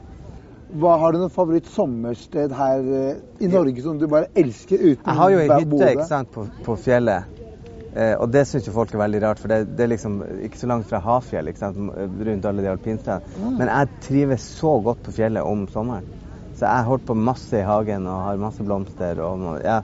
[0.69, 5.05] Hva Har du noe favoritt sommersted her eh, i Norge som du bare elsker uten
[5.05, 7.39] Jeg har jo ei hytte ikke sant, på, på fjellet.
[7.95, 10.61] Eh, og det syns jo folk er veldig rart, for det, det er liksom ikke
[10.61, 11.79] så langt fra Hafjell ikke sant,
[12.29, 13.33] rundt alle de alpinstedene.
[13.39, 13.55] Mm.
[13.57, 16.05] Men jeg trives så godt på fjellet om sommeren.
[16.59, 19.79] Så jeg holder på masse i hagen og har masse blomster og ja,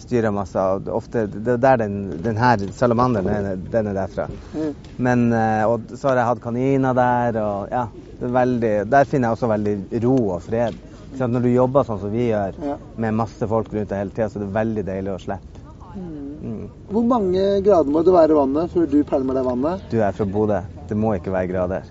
[0.00, 0.58] styrer masse.
[0.60, 4.26] Og ofte, det er der den, den her salamanderen den den er derfra.
[4.54, 4.74] Mm.
[4.96, 7.86] Men, eh, og så har jeg hatt kaniner der, og ja,
[8.20, 10.78] det er veldig, der finner jeg også veldig ro og fred.
[11.14, 11.28] Så?
[11.30, 12.76] Når du jobber sånn som vi gjør, Ja.
[12.96, 15.60] med masse folk rundt deg hele tida, så er det veldig deilig å slippe.
[15.94, 16.64] Mm.
[16.90, 19.84] Hvor mange grader må det være i vannet før du pælmer deg vannet?
[19.92, 20.58] Du er fra Bodø.
[20.88, 21.86] Det må ikke være grader.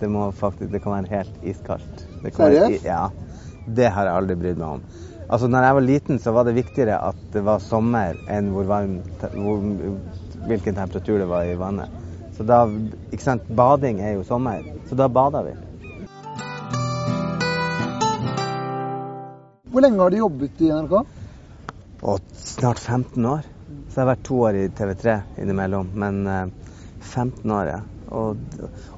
[0.00, 2.02] Det, må faktisk, det kan være helt iskaldt.
[2.34, 2.84] Seriøst?
[2.84, 3.08] Ja.
[3.64, 4.82] Det har jeg aldri brydd meg om.
[5.24, 8.66] Altså, når jeg var liten, så var det viktigere at det var sommer enn hvor
[8.68, 8.98] varm,
[9.32, 9.62] hvor,
[10.50, 11.92] hvilken temperatur det var i vannet.
[12.36, 12.64] Så da,
[13.14, 15.54] ikke sant, Bading er jo sommer, så da bader vi.
[19.72, 20.94] Hvor lenge har du jobbet i NRK?
[22.04, 23.48] Og snart 15 år.
[23.88, 27.80] Så jeg har vært to år i TV3 innimellom, men eh, 15 år, ja.
[28.14, 28.38] Og,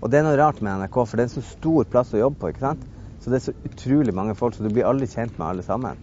[0.01, 2.21] og det er noe rart med NRK, for det er en så stor plass å
[2.21, 2.85] jobbe på, ikke sant?
[3.27, 5.97] Så det er så utrolig mange folk, så du blir aldri kjent med alle sammen.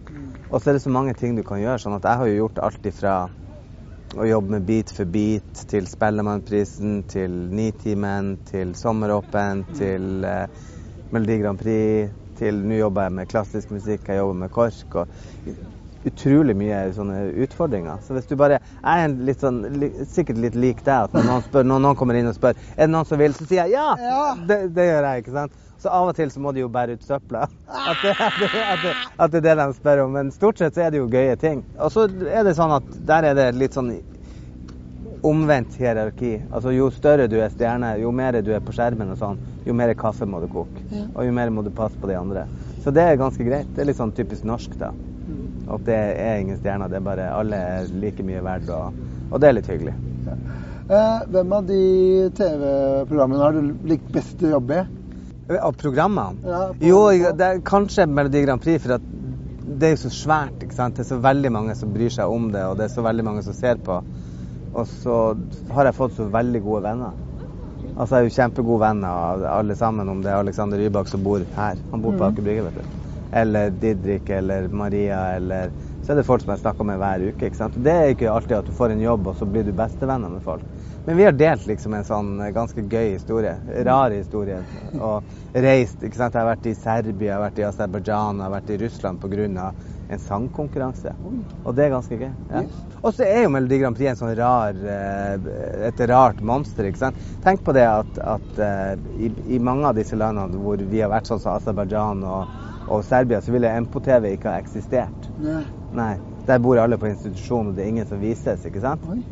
[0.50, 2.34] Og så er det så mange ting du kan gjøre, sånn at jeg har jo
[2.42, 3.14] gjort alt ifra
[4.12, 10.60] å jobbe med Beat for beat, til Spellemannprisen, til Nitimen, til Sommeråpen, til eh,
[11.16, 15.00] Melodi Grand Prix, til nå jobber jeg med klassisk musikk, jeg jobber med KORK.
[15.00, 15.50] og
[16.04, 18.04] Utrolig mye sånne utfordringer.
[18.04, 19.62] Så hvis du bare Jeg er litt sånn,
[20.12, 22.84] sikkert litt lik deg, at når noen, spør, når noen kommer inn og spør er
[22.84, 23.94] det noen som vil, så sier jeg ja!
[23.96, 24.24] Ja.
[24.36, 25.62] Det, det gjør jeg, ikke sant?
[25.84, 27.42] Så av og til så må de jo bære ut søpla.
[27.68, 30.14] At det, at, det, at, det, at det er det de spør om.
[30.16, 31.60] Men stort sett så er det jo gøye ting.
[31.76, 33.90] Og så er det sånn at der er det litt sånn
[35.28, 36.38] omvendt hierarki.
[36.48, 39.76] Altså Jo større du er stjerne, jo mer du er på skjermen og sånn, jo
[39.76, 40.86] mer kaffe må du koke.
[41.10, 42.46] Og jo mer må du passe på de andre.
[42.80, 43.68] Så det er ganske greit.
[43.76, 44.94] Det er litt sånn typisk norsk, da.
[45.76, 46.88] At det er ingen stjerner.
[46.88, 48.96] Det er bare alle er like mye verdt, og,
[49.28, 49.96] og det er litt hyggelig.
[50.32, 51.80] Eh, hvem av de
[52.40, 55.03] TV-programmene har du likt best å jobbe i?
[55.52, 56.40] Av programmene?
[56.48, 57.00] Ja, jo,
[57.36, 58.96] det er kanskje Melodi Grand Prix, for
[59.64, 60.62] det er jo så svært.
[60.64, 60.96] ikke sant?
[60.96, 63.26] Det er så veldig mange som bryr seg om det, og det er så veldig
[63.26, 63.98] mange som ser på.
[64.74, 65.18] Og så
[65.76, 67.12] har jeg fått så veldig gode venner.
[67.94, 71.22] Altså, Jeg er jo kjempegode venner av alle sammen, om det er Alexander Rybak som
[71.22, 71.76] bor her.
[71.92, 73.00] Han bor på Aker Brygge, vet du.
[73.34, 75.70] Eller Didrik eller Maria eller
[76.04, 77.46] Så er det folk som jeg snakker med hver uke.
[77.46, 77.76] ikke sant?
[77.84, 80.42] Det er ikke alltid at du får en jobb, og så blir du bestevenner med
[80.44, 80.64] folk.
[81.06, 83.58] Men vi har delt liksom en sånn eh, ganske gøy historie.
[83.84, 84.62] Rar historie.
[84.96, 86.00] Og reist.
[86.00, 86.32] ikke sant?
[86.32, 89.20] Jeg har vært i Serbia, jeg har vært i Aserbajdsjan, jeg har vært i Russland
[89.20, 89.72] pga.
[90.14, 91.12] en sangkonkurranse.
[91.64, 92.32] Og det er ganske gøy.
[92.50, 92.62] Ja.
[93.02, 96.84] Og så er jo Melodi Grand Prix en sånn rar, eh, et rart monster.
[96.84, 97.16] ikke sant?
[97.44, 101.12] Tenk på det at, at eh, i, i mange av disse landene hvor vi har
[101.12, 102.48] vært sånn som Aserbajdsjan og,
[102.88, 105.32] og Serbia, så ville MPO-TV ikke ha eksistert.
[105.40, 105.64] Nei.
[105.92, 106.14] Nei.
[106.48, 109.04] Der bor alle på institusjon, og det er ingen som vises, ikke sant?
[109.08, 109.22] Oi.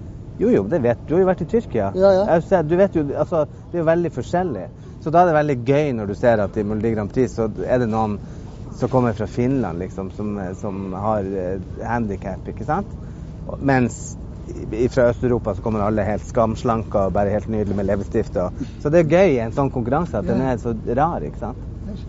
[0.43, 1.09] Jo, jo, det vet du.
[1.09, 1.91] Du har jo vært i Tyrkia.
[1.99, 2.41] Ja, ja.
[2.45, 4.65] Ser- Du vet jo, altså, Det er jo veldig forskjellig.
[5.03, 7.49] Så da er det veldig gøy når du ser at i Melodi Grand Prix så
[7.67, 8.19] er det noen
[8.79, 12.87] som kommer fra Finland, liksom, som, som har eh, handikap, ikke sant?
[13.61, 14.17] Mens
[14.91, 18.39] fra Øst-Europa så kommer alle helt skamslanka og bare helt nydelig med leppestift.
[18.83, 21.59] Så det er gøy i en sånn konkurranse at den er så rar, ikke sant?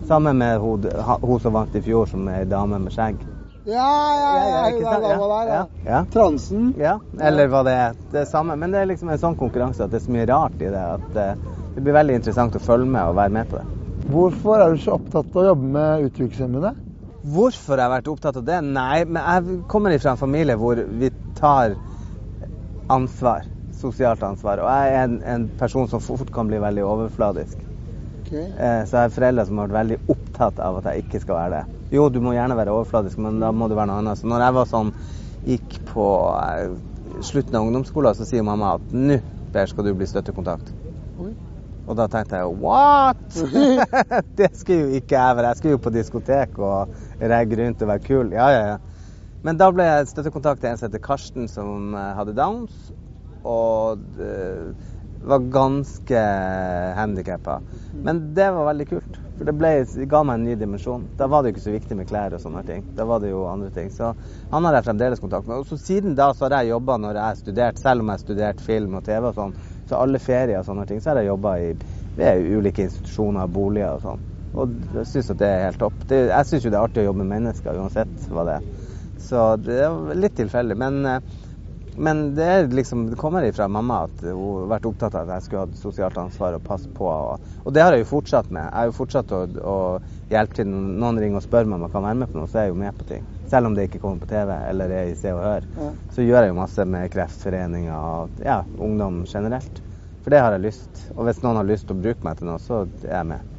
[0.08, 0.84] Sammen med hun,
[1.22, 3.20] hun som vant i fjor, som er ei dame med skjegg.
[3.64, 3.90] Ja,
[4.20, 4.90] ja, ja.
[5.00, 5.44] ja.
[5.48, 5.60] ja.
[5.88, 6.00] ja.
[6.12, 6.72] Transen.
[6.80, 7.94] Ja, eller hva det er.
[8.12, 8.56] Det samme.
[8.60, 10.84] Men det er liksom en sånn konkurranse at det er så mye rart i det
[10.98, 11.36] at eh,
[11.74, 13.66] det blir veldig interessant å følge med og være med på det.
[14.12, 16.74] Hvorfor er du så opptatt av å jobbe med utviklingshemmede?
[17.34, 18.60] Hvorfor jeg har vært opptatt av det?
[18.68, 21.08] Nei, men jeg kommer fra en familie hvor vi
[21.40, 21.78] tar
[22.92, 23.46] ansvar.
[23.74, 24.60] Sosialt ansvar.
[24.60, 27.56] Og jeg er en, en person som fort kan bli veldig overfladisk.
[28.20, 28.44] Okay.
[28.44, 31.40] Eh, Så jeg har foreldre som har vært veldig opptatt av at jeg ikke skal
[31.40, 31.64] være det.
[31.94, 34.18] Jo, du må gjerne være overfladisk, men da må du være noe annet.
[34.18, 34.90] Så når jeg var sånn,
[35.46, 36.06] gikk på
[36.40, 36.72] eh,
[37.22, 39.20] slutten av ungdomsskolen, så sier mamma at nå,
[39.54, 40.72] Per, skal du bli støttekontakt.
[41.22, 41.28] Oi.
[41.84, 43.20] Og da tenkte jeg what?!
[44.40, 45.52] det skulle jo ikke jeg være.
[45.52, 48.32] Jeg skulle jo på diskotek og regge rundt og være kul.
[48.34, 49.12] Ja, ja, ja.
[49.46, 52.90] Men da ble jeg støttekontakt til en som heter Karsten, som eh, hadde downs.
[53.46, 54.90] Og eh,
[55.22, 56.24] var ganske
[56.98, 57.60] handikappa.
[57.94, 59.23] Men det var veldig kult.
[59.34, 61.08] For det, ble, det ga meg en ny dimensjon.
[61.18, 62.84] Da var det jo ikke så viktig med klær og sånne ting.
[62.94, 63.88] Da var det jo andre ting.
[63.90, 64.12] Så
[64.52, 65.64] han har jeg fremdeles kontakt med.
[65.64, 68.20] Og så siden da så har jeg jobba når jeg har studert, selv om jeg
[68.20, 69.56] har studert film og TV og sånn.
[69.90, 71.56] Så alle ferier og sånne ting, så har jeg jobba
[72.14, 74.22] ved ulike institusjoner, og boliger og sånn.
[74.54, 76.06] Og jeg syns at det er helt topp.
[76.06, 78.68] Det, jeg syns jo det er artig å jobbe med mennesker uansett hva det er.
[79.24, 80.76] Så det er litt tilfeldig.
[80.78, 81.42] Men, eh,
[81.96, 85.46] men det, liksom, det kommer ifra mamma at hun har vært opptatt av at jeg
[85.46, 87.06] skulle hatt sosialt ansvar og passe på.
[87.06, 88.64] Og, og det har jeg jo fortsatt med.
[88.66, 89.76] Jeg har jo fortsatt å, å
[90.32, 92.50] hjelpe til når noen ringer og spør meg om jeg kan være med på noe,
[92.50, 93.28] så er jeg jo med på ting.
[93.50, 95.70] Selv om det ikke kommer på TV eller er i Se og Hør.
[95.78, 95.90] Ja.
[96.16, 99.82] Så gjør jeg jo masse med Kreftforeninga og ja, ungdom generelt.
[100.24, 101.06] For det har jeg lyst.
[101.14, 103.50] Og hvis noen har lyst til å bruke meg til noe, så er jeg med.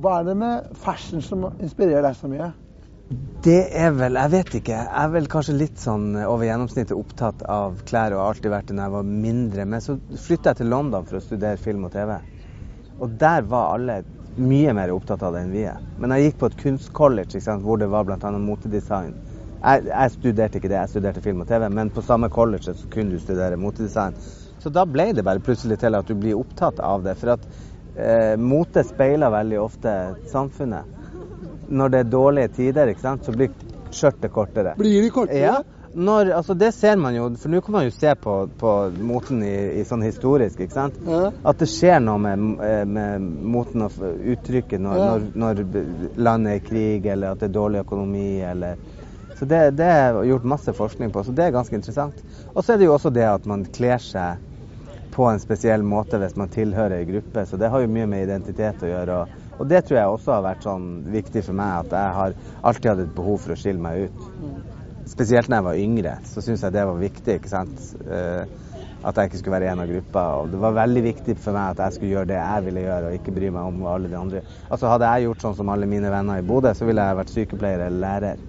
[0.00, 2.52] Hva er det med fashion som inspirerer deg så mye?
[3.42, 4.74] Det er vel, jeg vet ikke.
[4.76, 8.68] Jeg er vel kanskje litt sånn over gjennomsnittet opptatt av klær og har alltid vært
[8.68, 9.64] det da jeg var mindre.
[9.66, 9.96] Men så
[10.26, 12.12] flytta jeg til London for å studere film og TV.
[13.00, 13.96] Og der var alle
[14.36, 15.80] mye mer opptatt av det enn vi er.
[15.98, 18.30] Men jeg gikk på et kunstcollege hvor det var bl.a.
[18.44, 19.16] motedesign.
[19.56, 22.92] Jeg, jeg studerte ikke det, jeg studerte film og TV, men på samme college så
[22.94, 24.14] kunne du studere motedesign.
[24.62, 27.18] Så da ble det bare plutselig til at du blir opptatt av det.
[27.18, 27.50] For at
[27.96, 29.98] eh, mote speiler veldig ofte
[30.30, 30.99] samfunnet.
[31.70, 33.52] Når det er dårlige tider, sant, så blir
[33.94, 34.74] skjørtet kortere.
[34.78, 35.38] Blir de kortere?
[35.42, 35.58] Ja,
[35.94, 39.40] når, altså det ser man jo, for nå kan man jo se på, på moten
[39.42, 40.98] i, i sånn historisk, ikke sant?
[41.06, 41.32] Ja.
[41.50, 45.08] At det skjer noe med, eh, med moten og uttrykket når, Ja.
[45.10, 48.76] når, når landet er i krig, eller at det er dårlig økonomi, eller
[49.40, 52.18] Så det, det er gjort masse forskning på, så det er ganske interessant.
[52.52, 54.36] Og så er det jo også det at man kler seg
[55.14, 58.26] på en spesiell måte hvis man tilhører ei gruppe, så det har jo mye med
[58.26, 59.16] identitet å gjøre.
[59.22, 62.36] Og, og det tror jeg også har vært sånn viktig for meg, at jeg har
[62.70, 64.24] alltid hatt et behov for å skille meg ut.
[65.10, 67.36] Spesielt når jeg var yngre, så syns jeg det var viktig.
[67.36, 67.86] ikke sant?
[68.06, 68.44] Eh,
[69.00, 70.24] at jeg ikke skulle være en av gruppa.
[70.42, 73.10] Og det var veldig viktig for meg at jeg skulle gjøre det jeg ville gjøre,
[73.10, 75.88] og ikke bry meg om alle de andre Altså Hadde jeg gjort sånn som alle
[75.90, 78.44] mine venner i Bodø, så ville jeg vært sykepleier eller lærer.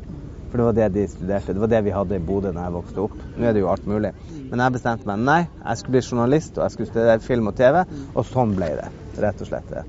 [0.51, 1.55] For det var det de studerte.
[1.55, 3.15] Det var det vi hadde i Bodø da jeg vokste opp.
[3.37, 4.11] Nå er det jo alt mulig.
[4.51, 7.55] Men jeg bestemte meg nei, jeg skulle bli journalist, og jeg skulle studere film og
[7.55, 7.81] TV.
[8.11, 8.91] Og sånn ble det.
[9.23, 9.71] Rett og slett.
[9.71, 9.87] det.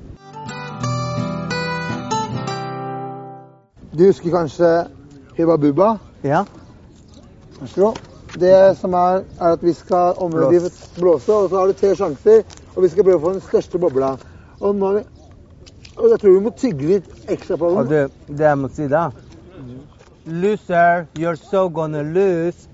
[3.98, 4.68] Du husker kanskje
[5.38, 5.98] Hubba Bubba?
[6.24, 6.44] Ja.
[8.40, 10.90] Det som er, er at vi skal område Blås.
[10.96, 12.42] blåse, og så har du tre sjanser.
[12.76, 14.14] Og vi skal prøve å få den største bobla.
[14.60, 14.94] Og nå
[15.96, 18.08] og jeg tror vi må tygge litt ekstra på Og den.
[18.28, 19.10] du, det jeg må si da
[20.24, 22.68] Loser, you're so gonna lose.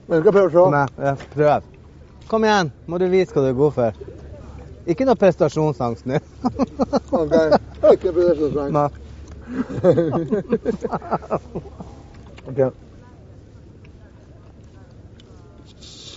[0.08, 0.62] Men skal skal prøve å se.
[0.72, 1.62] Nei, ja, prøv.
[2.32, 3.91] Kom igjen, må du vise hva du er god for.
[4.88, 6.18] Ikke noe prestasjonsangst nå.
[7.20, 7.34] Ok,
[7.91, 8.74] ikke prestasjonsangst.
[8.78, 8.89] Nei.
[12.47, 12.60] Ok.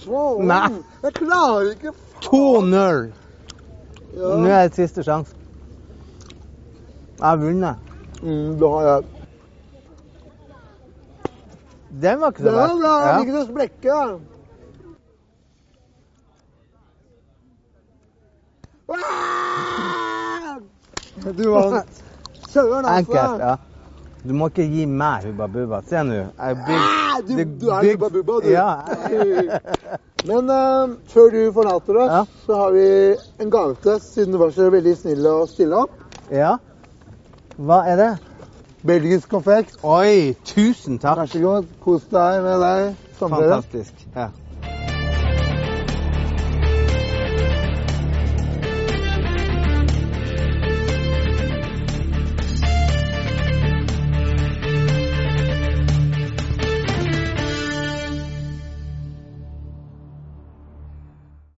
[0.04, 0.46] Sånn.
[0.50, 0.70] Nei.
[1.02, 1.90] Jeg klarer ikke
[2.26, 3.10] 2-0.
[4.14, 4.30] Ja.
[4.38, 5.39] Nå er det siste sjanse.
[7.20, 7.76] Jeg har vunnet.
[8.22, 9.04] Mm, da har jeg.
[12.02, 12.80] Den var ikke så var verst.
[12.80, 12.92] bra.
[13.06, 13.20] Ja.
[13.20, 14.20] Ikke så.
[18.88, 20.56] Ah!
[21.36, 22.02] Du vant.
[22.50, 23.12] Søren, altså.
[23.12, 23.56] Enkelt, ja.
[24.24, 25.78] Du må ikke gi meg Hubba Bubba.
[25.88, 26.16] Se nå.
[26.38, 26.54] Ah,
[27.24, 28.48] du, du er Hubba Bubba, du.
[28.52, 28.70] Ja.
[30.28, 32.24] Men uh, før du forlater oss, Ja.
[32.46, 32.86] så har vi
[33.40, 35.94] en gave til deg, siden du var så veldig snill å stille opp.
[36.30, 36.56] ja.
[37.60, 38.10] Hva er det?
[38.86, 39.74] Belgisk konfekt.
[39.84, 41.18] Oi, tusen takk.
[41.18, 41.66] Vær så god.
[41.84, 42.94] Kos deg med deg.
[43.20, 44.06] Fantastisk.
[44.14, 44.30] Ja.